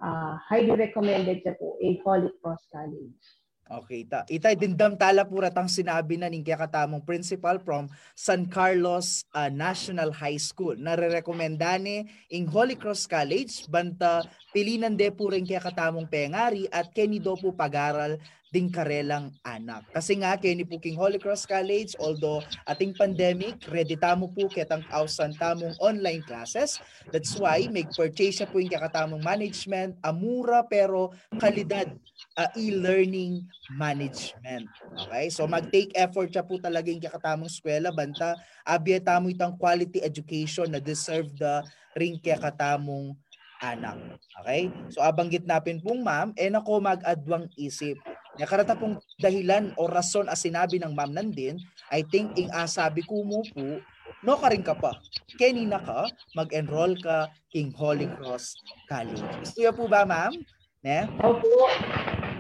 [0.01, 3.21] Uh, highly recommended siya po in Holy Cross College.
[3.66, 4.22] Okay, ta.
[4.30, 10.13] Itay dindam tala pura tang sinabi na ning katamong principal from San Carlos uh, National
[10.13, 10.78] High School.
[10.78, 14.22] Nare-rekomendane ing Holy Cross College banta
[14.53, 18.22] pilinan de puring katamong pengari at keni do po pagaral
[18.53, 19.84] ding karelang anak.
[19.91, 22.39] Kasi nga, kay ni po King Holy Cross College, although
[22.72, 26.80] ating pandemic, ready tamo po kitang ausan tamong online classes.
[27.11, 31.91] That's why, may purchase po yung kakatamong management, amura pero kalidad
[32.39, 33.43] uh, e-learning
[33.74, 34.70] management.
[35.07, 35.34] Okay?
[35.34, 40.70] So mag-take effort siya po talaga yung kakatamong eskwela, banta, abya tamo itang quality education
[40.70, 41.66] na deserve the
[41.97, 43.18] ring kakatamong
[43.63, 43.97] anak.
[44.43, 44.70] Okay?
[44.93, 47.97] So abanggit napin pong ma'am, eh nako mag-adwang isip
[48.36, 51.55] Nakarata pong dahilan o rason as sinabi ng ma'am nandin,
[51.88, 53.80] I think ing asabi ko mo po,
[54.28, 54.91] no ka rin ka pa.
[55.39, 58.59] Kanina ka, mag-enroll ka King Holy Cross
[58.91, 59.24] College.
[59.39, 60.36] Gusto po ba ma'am?
[60.84, 61.07] Ne?
[61.24, 61.72] Opo.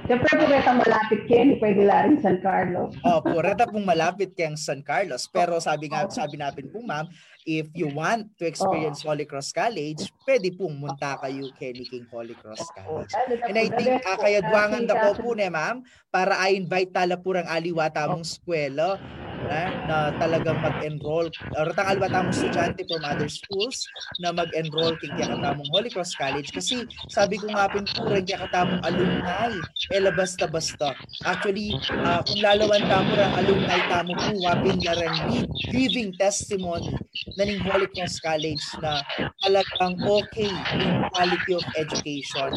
[0.05, 2.93] Siyempre po reta malapit kayo, pwede lang San Carlos.
[3.01, 5.25] Opo, reta pong malapit kayang San Carlos.
[5.33, 7.09] Pero sabi nga, sabi natin po ma'am,
[7.45, 9.13] if you want to experience oh.
[9.13, 13.13] Holy Cross College, pwede pong munta kayo kay King Holy Cross College.
[13.45, 17.21] And I think uh, kaya duwangan da po po ne ma'am, para I invite tala
[17.21, 18.97] purang aliwa tamong eskwela
[19.45, 21.29] na, na talagang mag-enroll.
[21.53, 23.85] Or tangal ba tamong estudyante from other schools
[24.17, 26.49] na mag-enroll kay katamong Holy Cross College.
[26.49, 29.53] Kasi sabi ko nga pin purang katamong alumni
[29.93, 35.45] ela eh, basta-basta actually uh, kung lalawan tamo ang alumni tamo po wapin na rin
[35.69, 36.89] giving testimony
[37.35, 39.03] na ning Holy Cross College na
[39.43, 42.49] talagang okay in quality of education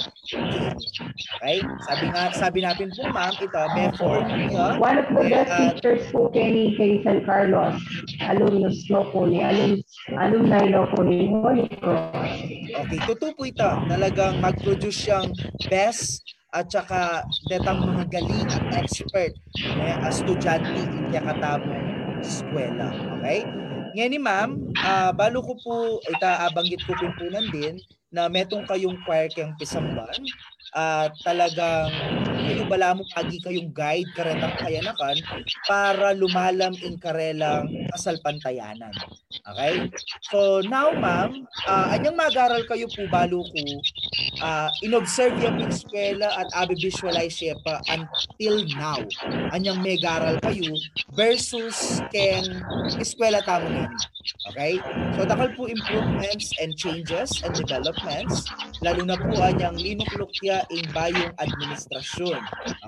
[1.38, 5.58] okay sabi nga sabi natin po ma'am ito may formula one of the best uh,
[5.58, 7.76] teachers po kay kay San Carlos,
[8.20, 9.82] alumnus no po ni, alum,
[10.16, 12.14] alumni no po ni Holy Cross.
[12.84, 13.68] Okay, totoo po ito.
[13.88, 15.30] Talagang mag-produce siyang
[15.68, 16.22] best
[16.56, 21.84] at saka detang mga galing at expert eh, as estudyante in katamong
[22.24, 22.88] eskwela.
[23.20, 23.44] Okay?
[23.98, 27.82] Ngayon ni ma'am, uh, balo ko po, ita abanggit ko pimpunan din
[28.14, 30.14] na metong kayong choir kayong pisamban
[30.74, 31.92] uh, talagang
[32.48, 35.16] kayo bala mo pagi kayong guide karetang kayanakan
[35.68, 38.92] para lumalam in karelang kasalpantayanan.
[39.52, 39.92] Okay?
[40.32, 43.62] So now ma'am, uh, anyang magaral kayo po balo ko
[44.40, 48.98] uh, inobserve yung eskwela at abi visualize siya pa until now.
[49.52, 50.72] Anyang megaral kayo
[51.12, 52.64] versus ken
[52.96, 53.96] eskwela tamo nini.
[54.52, 54.80] Okay?
[55.20, 58.48] So dakal po improvements and changes and developments
[58.80, 60.57] lalo na po anyang linuklukya in
[60.94, 62.40] bayong administrasyon.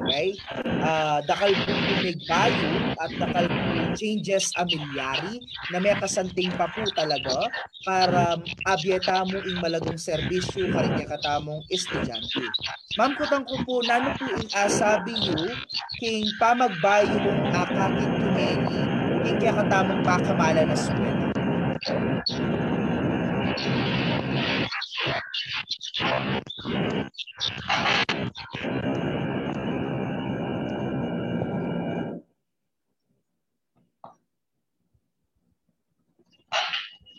[0.05, 0.41] Okay?
[0.81, 1.77] Uh, dakal po
[2.25, 7.53] bayo at dakal po changes amilyari na may kasanting pa po talaga
[7.85, 12.53] para abyeta mo ing malagong serbisyo karing katamong estudyante.
[12.97, 15.57] Ma'am kutang ko po, nano po ing asabi yu
[16.01, 18.81] king pamagbayo mong akakin kumeni
[19.25, 21.29] king katamong pakamala na suwena.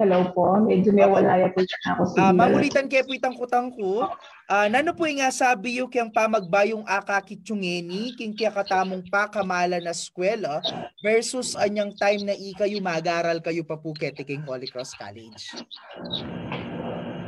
[0.01, 4.09] Hello po, medyo may wala po ako sa uh, Mamulitan kay po itang kutang ko.
[4.49, 10.57] Uh, nano po nga sabi yung kiyang pamagbayong akakitsungeni, king kaya katamong pakamala na eskwela
[11.05, 15.53] versus anyang time na ikayo magaral kayo pa po kete king Holy Cross College.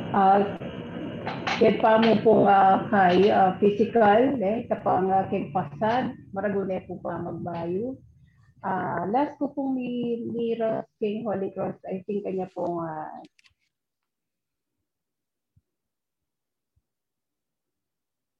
[0.10, 0.42] Uh,
[1.62, 7.00] Ket pa mo po uh, kay uh, physical, eh, kapang uh, kay pasad, maragulay po
[7.00, 7.96] pa magbayo.
[8.64, 13.20] Uh, last ko pong ni, ni Ross King Holy Cross, I think kanya pong uh,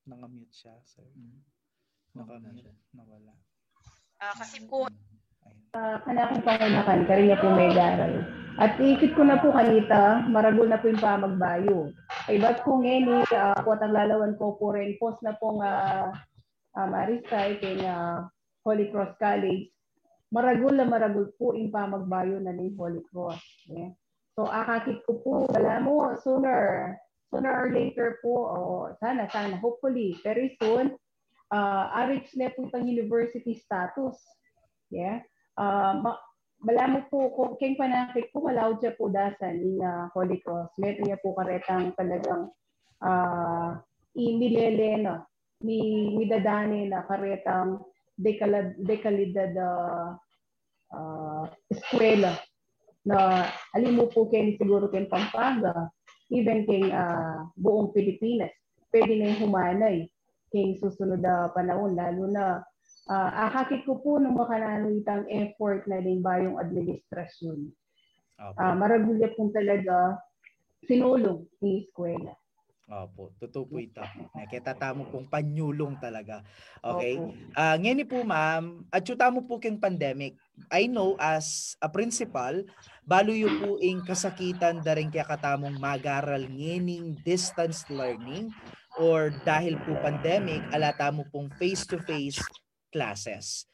[0.04, 1.08] Naka-mute siya, sir.
[1.16, 1.40] Mm.
[2.12, 3.32] Naka-mute, nawala.
[4.20, 4.84] Uh, kasi po,
[5.74, 8.22] uh, kanakong pangunakan, kari niya po may garal.
[8.54, 11.90] At ikit ko na po kanita, maragol na po yung pamagbayo.
[12.30, 16.14] Ay ba't kung ngeni, uh, ang lalawan ko po rin, post na pong uh,
[16.78, 18.22] uh, Marisay, kay uh,
[18.62, 19.74] Holy Cross College,
[20.30, 23.42] maragul na maragul po in pamagbayo na ni Holy Cross.
[23.66, 23.98] Yeah.
[24.38, 26.94] So akakit ko po, wala mo, sooner,
[27.34, 30.94] sooner or later po, o oh, sana, sana, hopefully, very soon,
[31.50, 34.14] uh, arich na po itong university status.
[34.94, 35.26] Yeah.
[35.54, 36.22] Uh, ma-
[36.64, 40.72] Malamo po, kung keng panakit po, malaw siya po dasan in uh, Holy Cross.
[40.80, 42.48] Meron niya po karetang talagang
[43.04, 43.76] uh,
[44.16, 45.28] imilele no,
[45.60, 47.84] ni midadani na karetang
[48.16, 50.16] dekalad, dekalidad uh,
[50.96, 52.32] uh, eskwela.
[53.04, 53.44] Na
[53.76, 55.92] alin mo po kayo siguro kay Pampanga,
[56.32, 58.56] even kay uh, buong Pilipinas,
[58.88, 60.08] pwede na humanay
[60.48, 62.64] kay susunod na panahon, lalo na
[63.08, 67.68] uh, akakit ko po ng makananitang effort na din ba yung administrasyon.
[68.34, 68.58] Okay.
[68.58, 70.18] Uh, maragulya po talaga
[70.84, 72.34] sinulong ni eskwela.
[72.84, 74.04] Opo, totoo po ito.
[74.36, 76.44] Nakita tamo pong panyulong talaga.
[76.84, 77.16] Okay?
[77.56, 80.36] Uh, ngayon po ma'am, at mo po kyung pandemic.
[80.68, 82.60] I know as a principal,
[83.08, 88.52] baluyo po ing kasakitan daring kaya katamong magaral ngening distance learning
[89.00, 92.44] or dahil po pandemic, alata mo pong face-to-face
[92.94, 93.66] classes.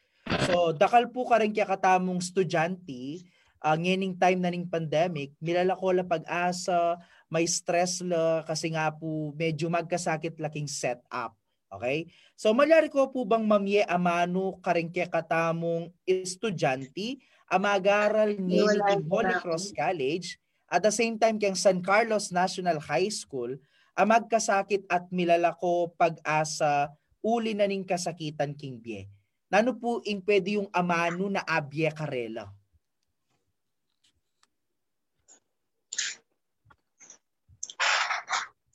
[0.49, 3.21] So, dakal po ka rin kaya katamong estudyante,
[3.61, 6.97] uh, ngening time na ning pandemic, milalako la pag-asa,
[7.31, 11.37] may stress la kasi nga po medyo magkasakit laking setup.
[11.71, 12.11] Okay?
[12.35, 18.59] So malyari ko po bang mamye amano karengke katamong estudyante amagaral ni
[19.07, 20.35] Holy Cross College
[20.67, 23.55] at the same time kang San Carlos National High School
[23.95, 26.91] amagkasakit at milalako pag-asa
[27.21, 29.05] uli na ning kasakitan king bie.
[29.51, 32.49] Nano po ing pwede yung amano na abye karela?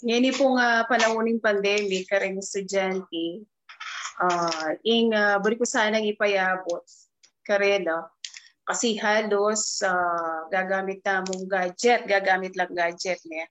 [0.07, 3.43] Ngayon pong uh, panahoning pandemic, kareng estudyante,
[4.21, 6.85] uh, ing uh, bari ko sanang ipayabot
[7.43, 8.07] karela
[8.67, 13.47] kasi halos uh, gagamit na mong gadget, gagamit lang gadget niya.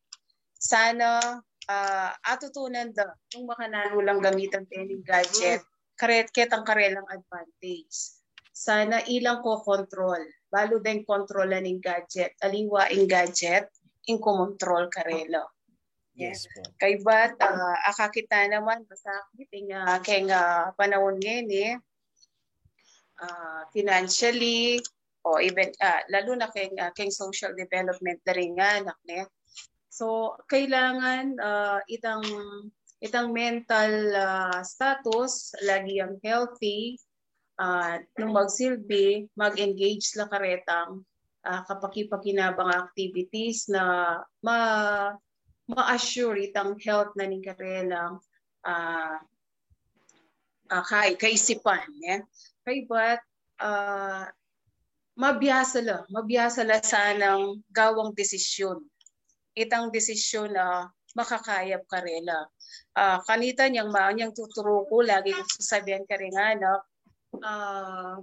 [0.60, 1.40] Sana
[1.70, 5.62] uh, atutunan da kung makanano lang gamitan tayo gadget,
[5.98, 8.22] karet ketang karelang advantage.
[8.56, 13.68] Sana ilang ko control, balo din kontrolan ng gadget, aliwa ing gadget,
[14.08, 15.52] ing kumontrol karelo.
[16.16, 16.64] Yes po.
[16.80, 21.74] Kay bat uh, akakita naman masakit nga kay nga panahon ngayon eh.
[23.16, 24.80] Uh, financially
[25.24, 29.28] o even uh, lalo na kay uh, kay social development na rin nga anak ne.
[29.96, 32.20] So kailangan uh, itang
[33.00, 37.00] itang mental uh, status lagi ang healthy
[37.64, 41.00] uh, nung magsilbi mag-engage la karetang
[41.48, 44.60] uh, kapakipakinabang activities na ma
[45.64, 48.20] ma-assure itang health na ni karelang
[48.68, 49.18] uh,
[50.76, 52.20] uh, kay kaisipan ya.
[52.68, 53.24] Kay but
[53.64, 54.28] uh,
[55.16, 58.84] mabiyasa la mabiyasa la sanang gawang desisyon
[59.56, 62.46] itang desisyon na makakayap karela
[63.00, 66.84] uh, kanita niyang maanyang tuturo ko lagi sasabihan ka rin anak
[67.40, 68.20] uh,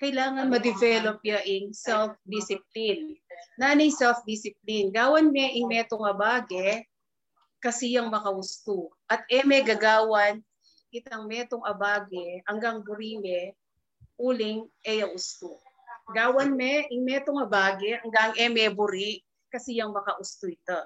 [0.00, 3.20] kailangan ma-develop ya ing self-discipline.
[3.60, 4.88] Nanay self-discipline.
[4.96, 6.88] Gawan me ing meto nga bage
[7.60, 8.88] kasi yang makausto.
[9.04, 10.40] At eme gagawan
[10.88, 13.52] itang metong abage hanggang burime
[14.16, 15.60] uling eya usto.
[16.16, 19.20] Gawan me ing metong abage hanggang eme buri
[19.50, 20.80] kasi yang makausto ito.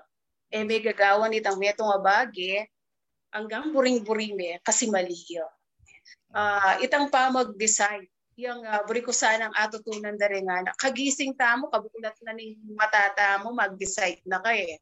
[0.49, 2.67] Eme gagawan itang metong abage
[3.35, 5.45] hanggang buring-burime kasi maliyo.
[6.35, 8.11] Uh, itang pa mag-decide.
[8.35, 13.39] Yung uh, buri ko sanang atutunan da rin nga kagising tamo kabukulat na ning matata
[13.39, 14.75] mo mag-decide na kay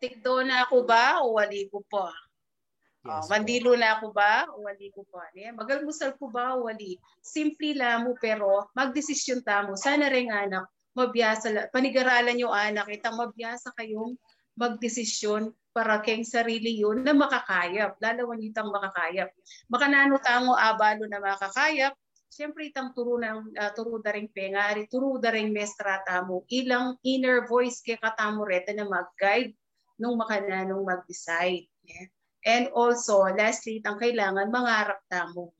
[0.00, 2.08] tikdo na ako ba o wali ko pa
[3.04, 6.64] yes, uh, mandilo na ako ba o wali ko pa yeah, magalmusal ko ba o
[6.64, 6.96] wali?
[7.20, 10.64] Simple lang mo pero magdesisyon tamo sana rin anak
[10.94, 14.14] mabiyasa panigaralan yung anak itang mabiyasa kayong
[14.54, 19.34] magdesisyon para kay sarili yun na makakayap, lalawan itang makakayap.
[19.66, 21.98] Makanano tango abalo na makakayap,
[22.34, 26.98] Siyempre, itang turo, ng, uh, turo da rin pengari, turo da rin mestra tamo, ilang
[27.06, 29.54] inner voice kay katamo reta na mag-guide
[30.02, 31.70] nung makananong mag-decide.
[31.86, 32.10] Yeah?
[32.42, 35.54] And also, lastly, itang kailangan mangarap tamo.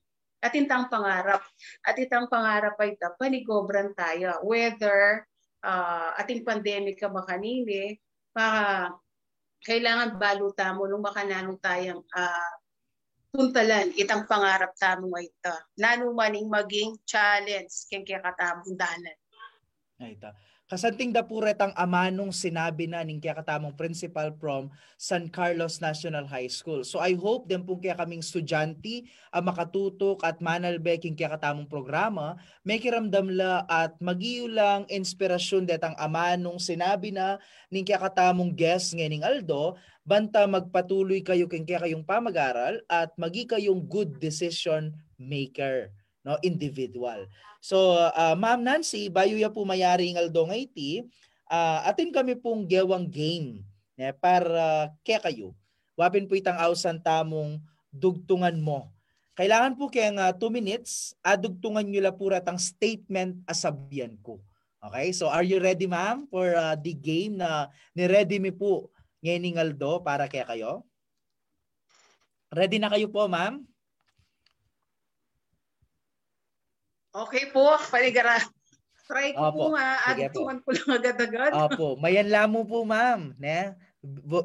[0.44, 1.40] At itang pangarap.
[1.80, 4.44] At itang pangarap ay ito, panigobran tayo.
[4.44, 5.24] Whether
[5.64, 7.96] uh, ating pandemic ka makanini,
[8.34, 8.92] para
[9.64, 12.54] kailangan baluta mo nung makananong tayong uh,
[13.32, 15.64] tuntalan itang pangarap tamo ita.
[15.80, 19.18] Nano maning maging challenge keng kaya katamong dalan.
[19.98, 20.30] Ay ita.
[20.64, 26.48] Kasanting dapuret ang amanong sinabi na ning kaya katamong principal from San Carlos National High
[26.48, 26.88] School.
[26.88, 31.68] So I hope din pong kaya kaming estudyante ang makatutok at manalbe king kaya katamong
[31.68, 37.36] programa, may kiramdam la at magiyo lang inspirasyon detang amanong sinabi na
[37.68, 43.44] ning kaya katamong guest nganing Aldo, banta magpatuloy kayo king kaya kayong pamag-aral at magi
[43.44, 45.92] kayong good decision maker
[46.24, 47.28] no individual.
[47.60, 51.04] So uh, ma'am Nancy bayo ya po mayari ng Aldo ngayti
[51.52, 53.60] uh, atin kami pong gewang game
[53.94, 55.52] ne para uh, kaya kayo.
[55.94, 57.62] Wapin po itang ausan tamong
[57.94, 58.90] dugtungan mo.
[59.38, 64.40] Kailangan po kaya nga 2 minutes adugtungan nyo la pura tang statement asabyan ko.
[64.80, 68.88] Okay so are you ready ma'am for uh, the game na ni ready mi po
[69.20, 70.84] ngayon Aldo para kaya kayo?
[72.52, 73.64] Ready na kayo po ma'am
[77.14, 78.42] Okay po, paligara.
[79.06, 80.50] Try ko Opo, po nga, sige po.
[80.50, 81.52] ko lang agad-agad.
[81.54, 83.36] Opo, mayan lamo po ma'am.
[83.38, 83.76] Ne?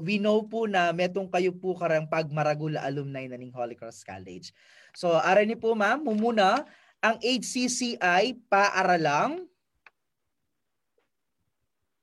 [0.06, 4.54] We know po na metong kayo po karang pagmaragula alumni na ning Holy Cross College.
[4.94, 6.68] So, ara ni po ma'am, mumuna,
[7.00, 9.50] ang HCCI paaralang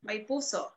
[0.07, 0.76] May puso.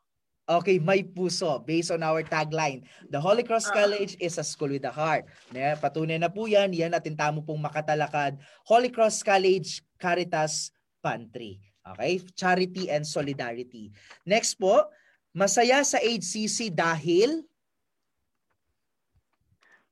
[0.49, 2.81] Okay, may puso based on our tagline.
[3.13, 3.85] The Holy Cross Ah.
[3.85, 5.29] College is a school with a heart.
[5.53, 6.73] Ne, patunay na po yan.
[6.73, 8.41] Yan natin tamo pong makatalakad.
[8.65, 10.73] Holy Cross College Caritas
[11.05, 11.61] Pantry.
[11.85, 12.25] Okay?
[12.33, 13.93] Charity and solidarity.
[14.25, 14.89] Next po,
[15.37, 17.45] masaya sa HCC dahil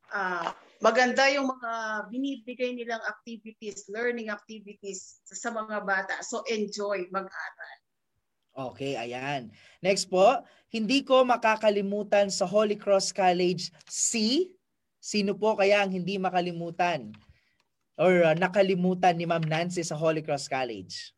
[0.08, 1.72] Ah, maganda yung mga
[2.08, 6.24] binibigay nilang activities, learning activities sa mga bata.
[6.26, 7.78] So enjoy mag-aral.
[8.58, 9.54] Okay, ayan.
[9.86, 10.42] Next po,
[10.74, 14.50] hindi ko makakalimutan sa Holy Cross College C.
[14.98, 17.14] Sino po kaya ang hindi makalimutan
[18.02, 21.14] or uh, nakalimutan ni Ma'am Nancy sa Holy Cross College?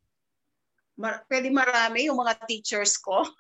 [0.99, 3.23] Mar- pwede marami yung mga teachers ko.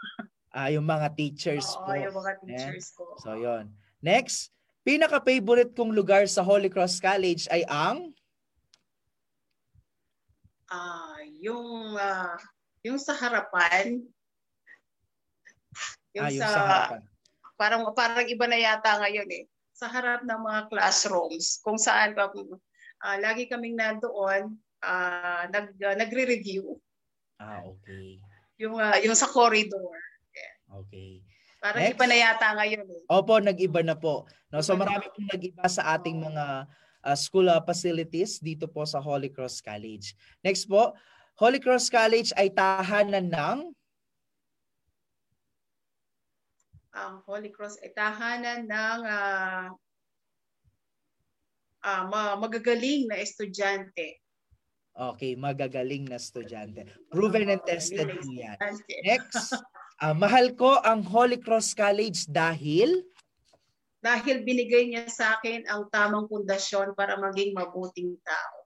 [0.49, 1.93] Ah, yung mga teachers Oo, po.
[1.93, 3.05] yung mga teachers ko.
[3.21, 3.69] So, yon.
[4.01, 4.49] Next,
[4.81, 8.09] pinaka-favorite kong lugar sa Holy Cross College ay ang
[10.73, 12.33] Ah, yung ah,
[12.85, 13.99] yung sa harapan
[16.15, 17.01] yung ah, yung sa, sa harapan.
[17.59, 19.43] parang parang iba na yata ngayon eh
[19.75, 22.31] sa harap ng mga classrooms kung saan pa
[23.03, 26.75] ah, lagi kaming nandoon ah, nag ah, nagre-review
[27.39, 28.19] Ah, okay.
[28.59, 29.95] yung ah, yung sa corridor
[30.69, 31.25] Okay.
[31.57, 31.97] parang Next.
[31.97, 34.29] iba na yata ngayon eh Opo, nag-iba na po.
[34.53, 36.69] No, so marami pong nag-iba sa ating mga
[37.01, 40.13] uh, school uh, facilities dito po sa Holy Cross College.
[40.45, 40.93] Next po,
[41.39, 43.59] Holy Cross College ay tahanan ng
[46.91, 49.71] ang Holy Cross ay tahanan ng ah,
[51.87, 54.19] ah, ma- magagaling na estudyante.
[54.91, 56.91] Okay, magagaling na estudyante.
[57.07, 58.59] Proven and tested po yan.
[59.07, 59.55] Next,
[60.03, 62.99] ah, mahal ko ang Holy Cross College dahil
[63.99, 68.58] Dahil binigay niya sa akin ang tamang pundasyon para maging mabuting tao.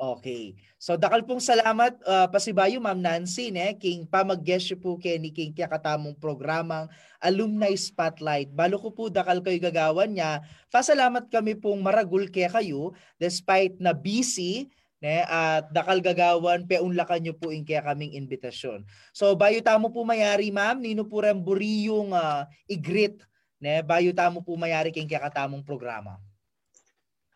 [0.00, 0.56] Okay.
[0.80, 5.52] So dakal pong salamat uh, pasibayo Ma'am Nancy ne king pamag-guest po kay ni king
[5.52, 6.88] kaya katamong programang
[7.20, 8.48] Alumni Spotlight.
[8.48, 10.40] Balo ko po dakal kayo gagawan niya.
[10.72, 14.72] Pasalamat kami pong maragul kaya kayo despite na busy
[15.04, 18.88] ne at dakal gagawan peunlakan niyo po in kaya kaming invitasyon.
[19.12, 23.20] So bayo tamo po mayari ma'am nino po rin buriyong uh, igrit
[23.60, 26.16] ne bayo tamo po mayari king kaya katamong programa.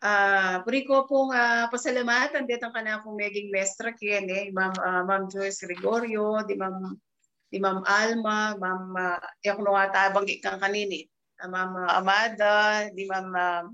[0.05, 5.01] Ah, puri ko pong ah, pasalamatan ditang kana akong meging mestra kiyan eh, Ma'am ah,
[5.01, 6.93] Ma'am Joyce Gregorio, di Ma'am
[7.49, 11.09] di Ma'am Alma, Ma'am uh, ako nga tabang kang kanini.
[11.41, 13.65] Ah, Ma'am ah, Amada, di Ma'am ah,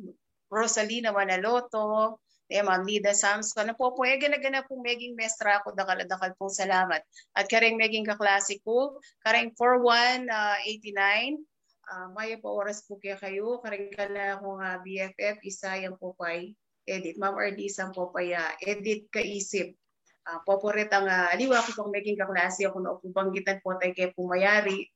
[0.47, 3.67] Rosalina Manaloto, di Ma'am Lida Samson.
[3.67, 7.03] Ano po po, eh, gana pong meging mestra ako, dakal-dakal pong salamat.
[7.35, 11.50] At kareng meging kaklase ko, kareng 4189,
[11.91, 13.59] Ah, maya po oras po kaya kayo.
[13.59, 16.55] Karing ka na akong uh, BFF, isa yung po pa'y
[16.87, 17.19] edit.
[17.19, 19.75] Ma'am Ardisang po pa'y ah, edit kaisip.
[20.23, 24.07] Uh, poporet ang uh, aliwa ko pang maging kaklase ako na upubanggitan po tayo kay
[24.15, 24.87] pumayari.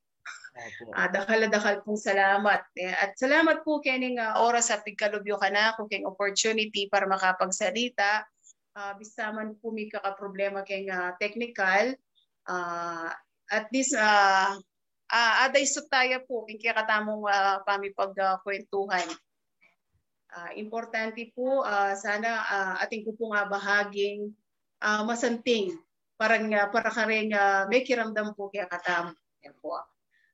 [0.96, 2.64] Uh, dakal-dakal pong salamat.
[2.80, 7.04] Eh, at salamat po kening uh, oras at pigkalubyo ka na kung keng opportunity para
[7.04, 8.24] makapagsalita.
[8.72, 11.92] Uh, bisaman po may kakaproblema keng uh, technical.
[12.48, 13.12] Uh,
[13.52, 14.56] at this, uh,
[15.06, 19.06] Ah, aday sutaya po king kaya katamong uh, pamipagkwentuhan.
[20.26, 24.34] Uh, importante po uh, sana uh, ating ko po nga bahaging
[24.82, 25.78] uh, masanting
[26.18, 29.14] parang uh, para ka rin uh, may kiramdam po kaya katam.
[29.62, 29.78] Po.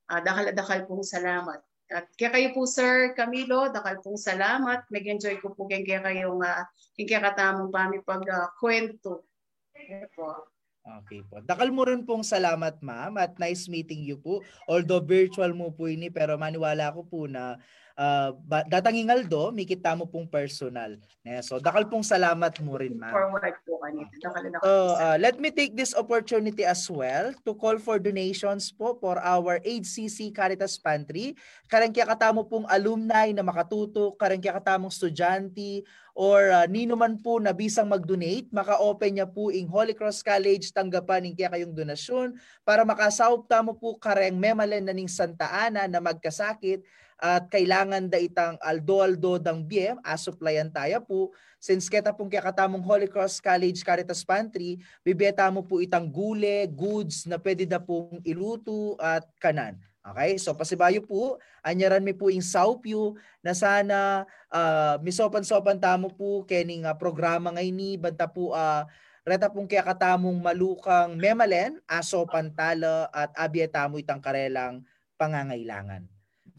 [0.09, 1.61] Uh, dakal-dakal pong salamat.
[1.93, 4.89] At kaya kayo po Sir Camilo, dakal pong salamat.
[4.89, 6.64] Nag-enjoy ko po kaya kayong uh,
[6.97, 9.29] kaya katamong pamipagkwento.
[9.77, 10.51] Yan po.
[10.83, 11.39] Okay po.
[11.47, 14.43] Dakal mo rin pong salamat ma'am at nice meeting you po.
[14.66, 17.55] Although virtual mo po ini pero maniwala ko po na
[17.97, 18.36] uh,
[18.68, 20.97] datangingal do, mikita mo pong personal.
[21.22, 23.12] Yeah, so dakal pong salamat mo rin ma'am.
[23.12, 24.14] Forward po kanito.
[24.18, 28.72] Dakal na So, uh, let me take this opportunity as well to call for donations
[28.72, 31.36] po for our HCC Caritas Pantry.
[31.70, 37.16] Karang kaya katamo pong alumni na makatutok, karang kaya katamong estudyante, or uh, nino man
[37.16, 41.72] po na bisang mag-donate, maka-open niya po ing Holy Cross College tanggapan ning kaya kayong
[41.72, 46.84] donasyon para makasaup tamo po kareng memalen na ning Santa Ana na magkasakit
[47.23, 51.31] at kailangan da itang aldo-aldo dang biem, asuplayan tayo po.
[51.62, 52.51] Since kita pong kaya
[52.83, 58.18] Holy Cross College Caritas Pantry, bibeta mo po itang gule, goods na pwede na pong
[58.27, 59.79] iluto at kanan.
[60.03, 60.35] Okay?
[60.43, 66.83] So pasibayo po, anyaran mi po ing saupyo na sana uh, misopan-sopan tamo po kening
[66.83, 68.83] uh, programa ngay ni banta po uh,
[69.23, 74.83] Reta pong kaya katamong malukang memalen, aso pantala at abietamoy tangkarelang
[75.14, 76.12] pangangailangan.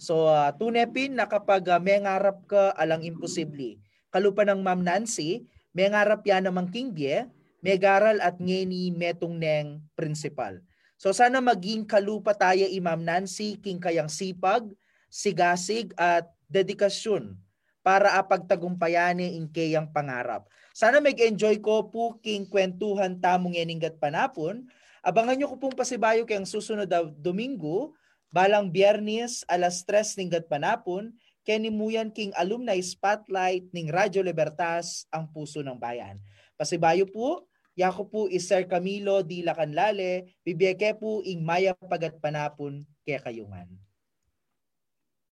[0.03, 3.79] So uh, tunepin na kapag uh, may ngarap ka alang imposible.
[4.11, 7.31] Kalupa ng Ma'am Nancy, may ngarap yan namang kingbye,
[7.63, 10.59] may garal at ngeni metong neng principal.
[10.99, 14.67] So sana maging kalupa tayo i Ma'am Nancy king kayang sipag,
[15.07, 17.39] sigasig at dedikasyon
[17.79, 20.51] para apagtagumpayani in kayang pangarap.
[20.75, 24.67] Sana mag-enjoy ko po king kwentuhan tamong yeninggat panapon.
[24.99, 27.95] Abangan nyo ko pong pasibayo kayang susunod na Domingo,
[28.33, 31.13] balang biyernes alas 3 ninggat panapon,
[31.45, 36.17] kenimuyan king alumni spotlight ning Radyo Libertas ang puso ng bayan.
[36.57, 42.85] Pasibayo po, Yako po is Sir Camilo di Lacanlale, bibiyake po ing maya pagat panapon
[43.01, 43.65] kaya kayungan.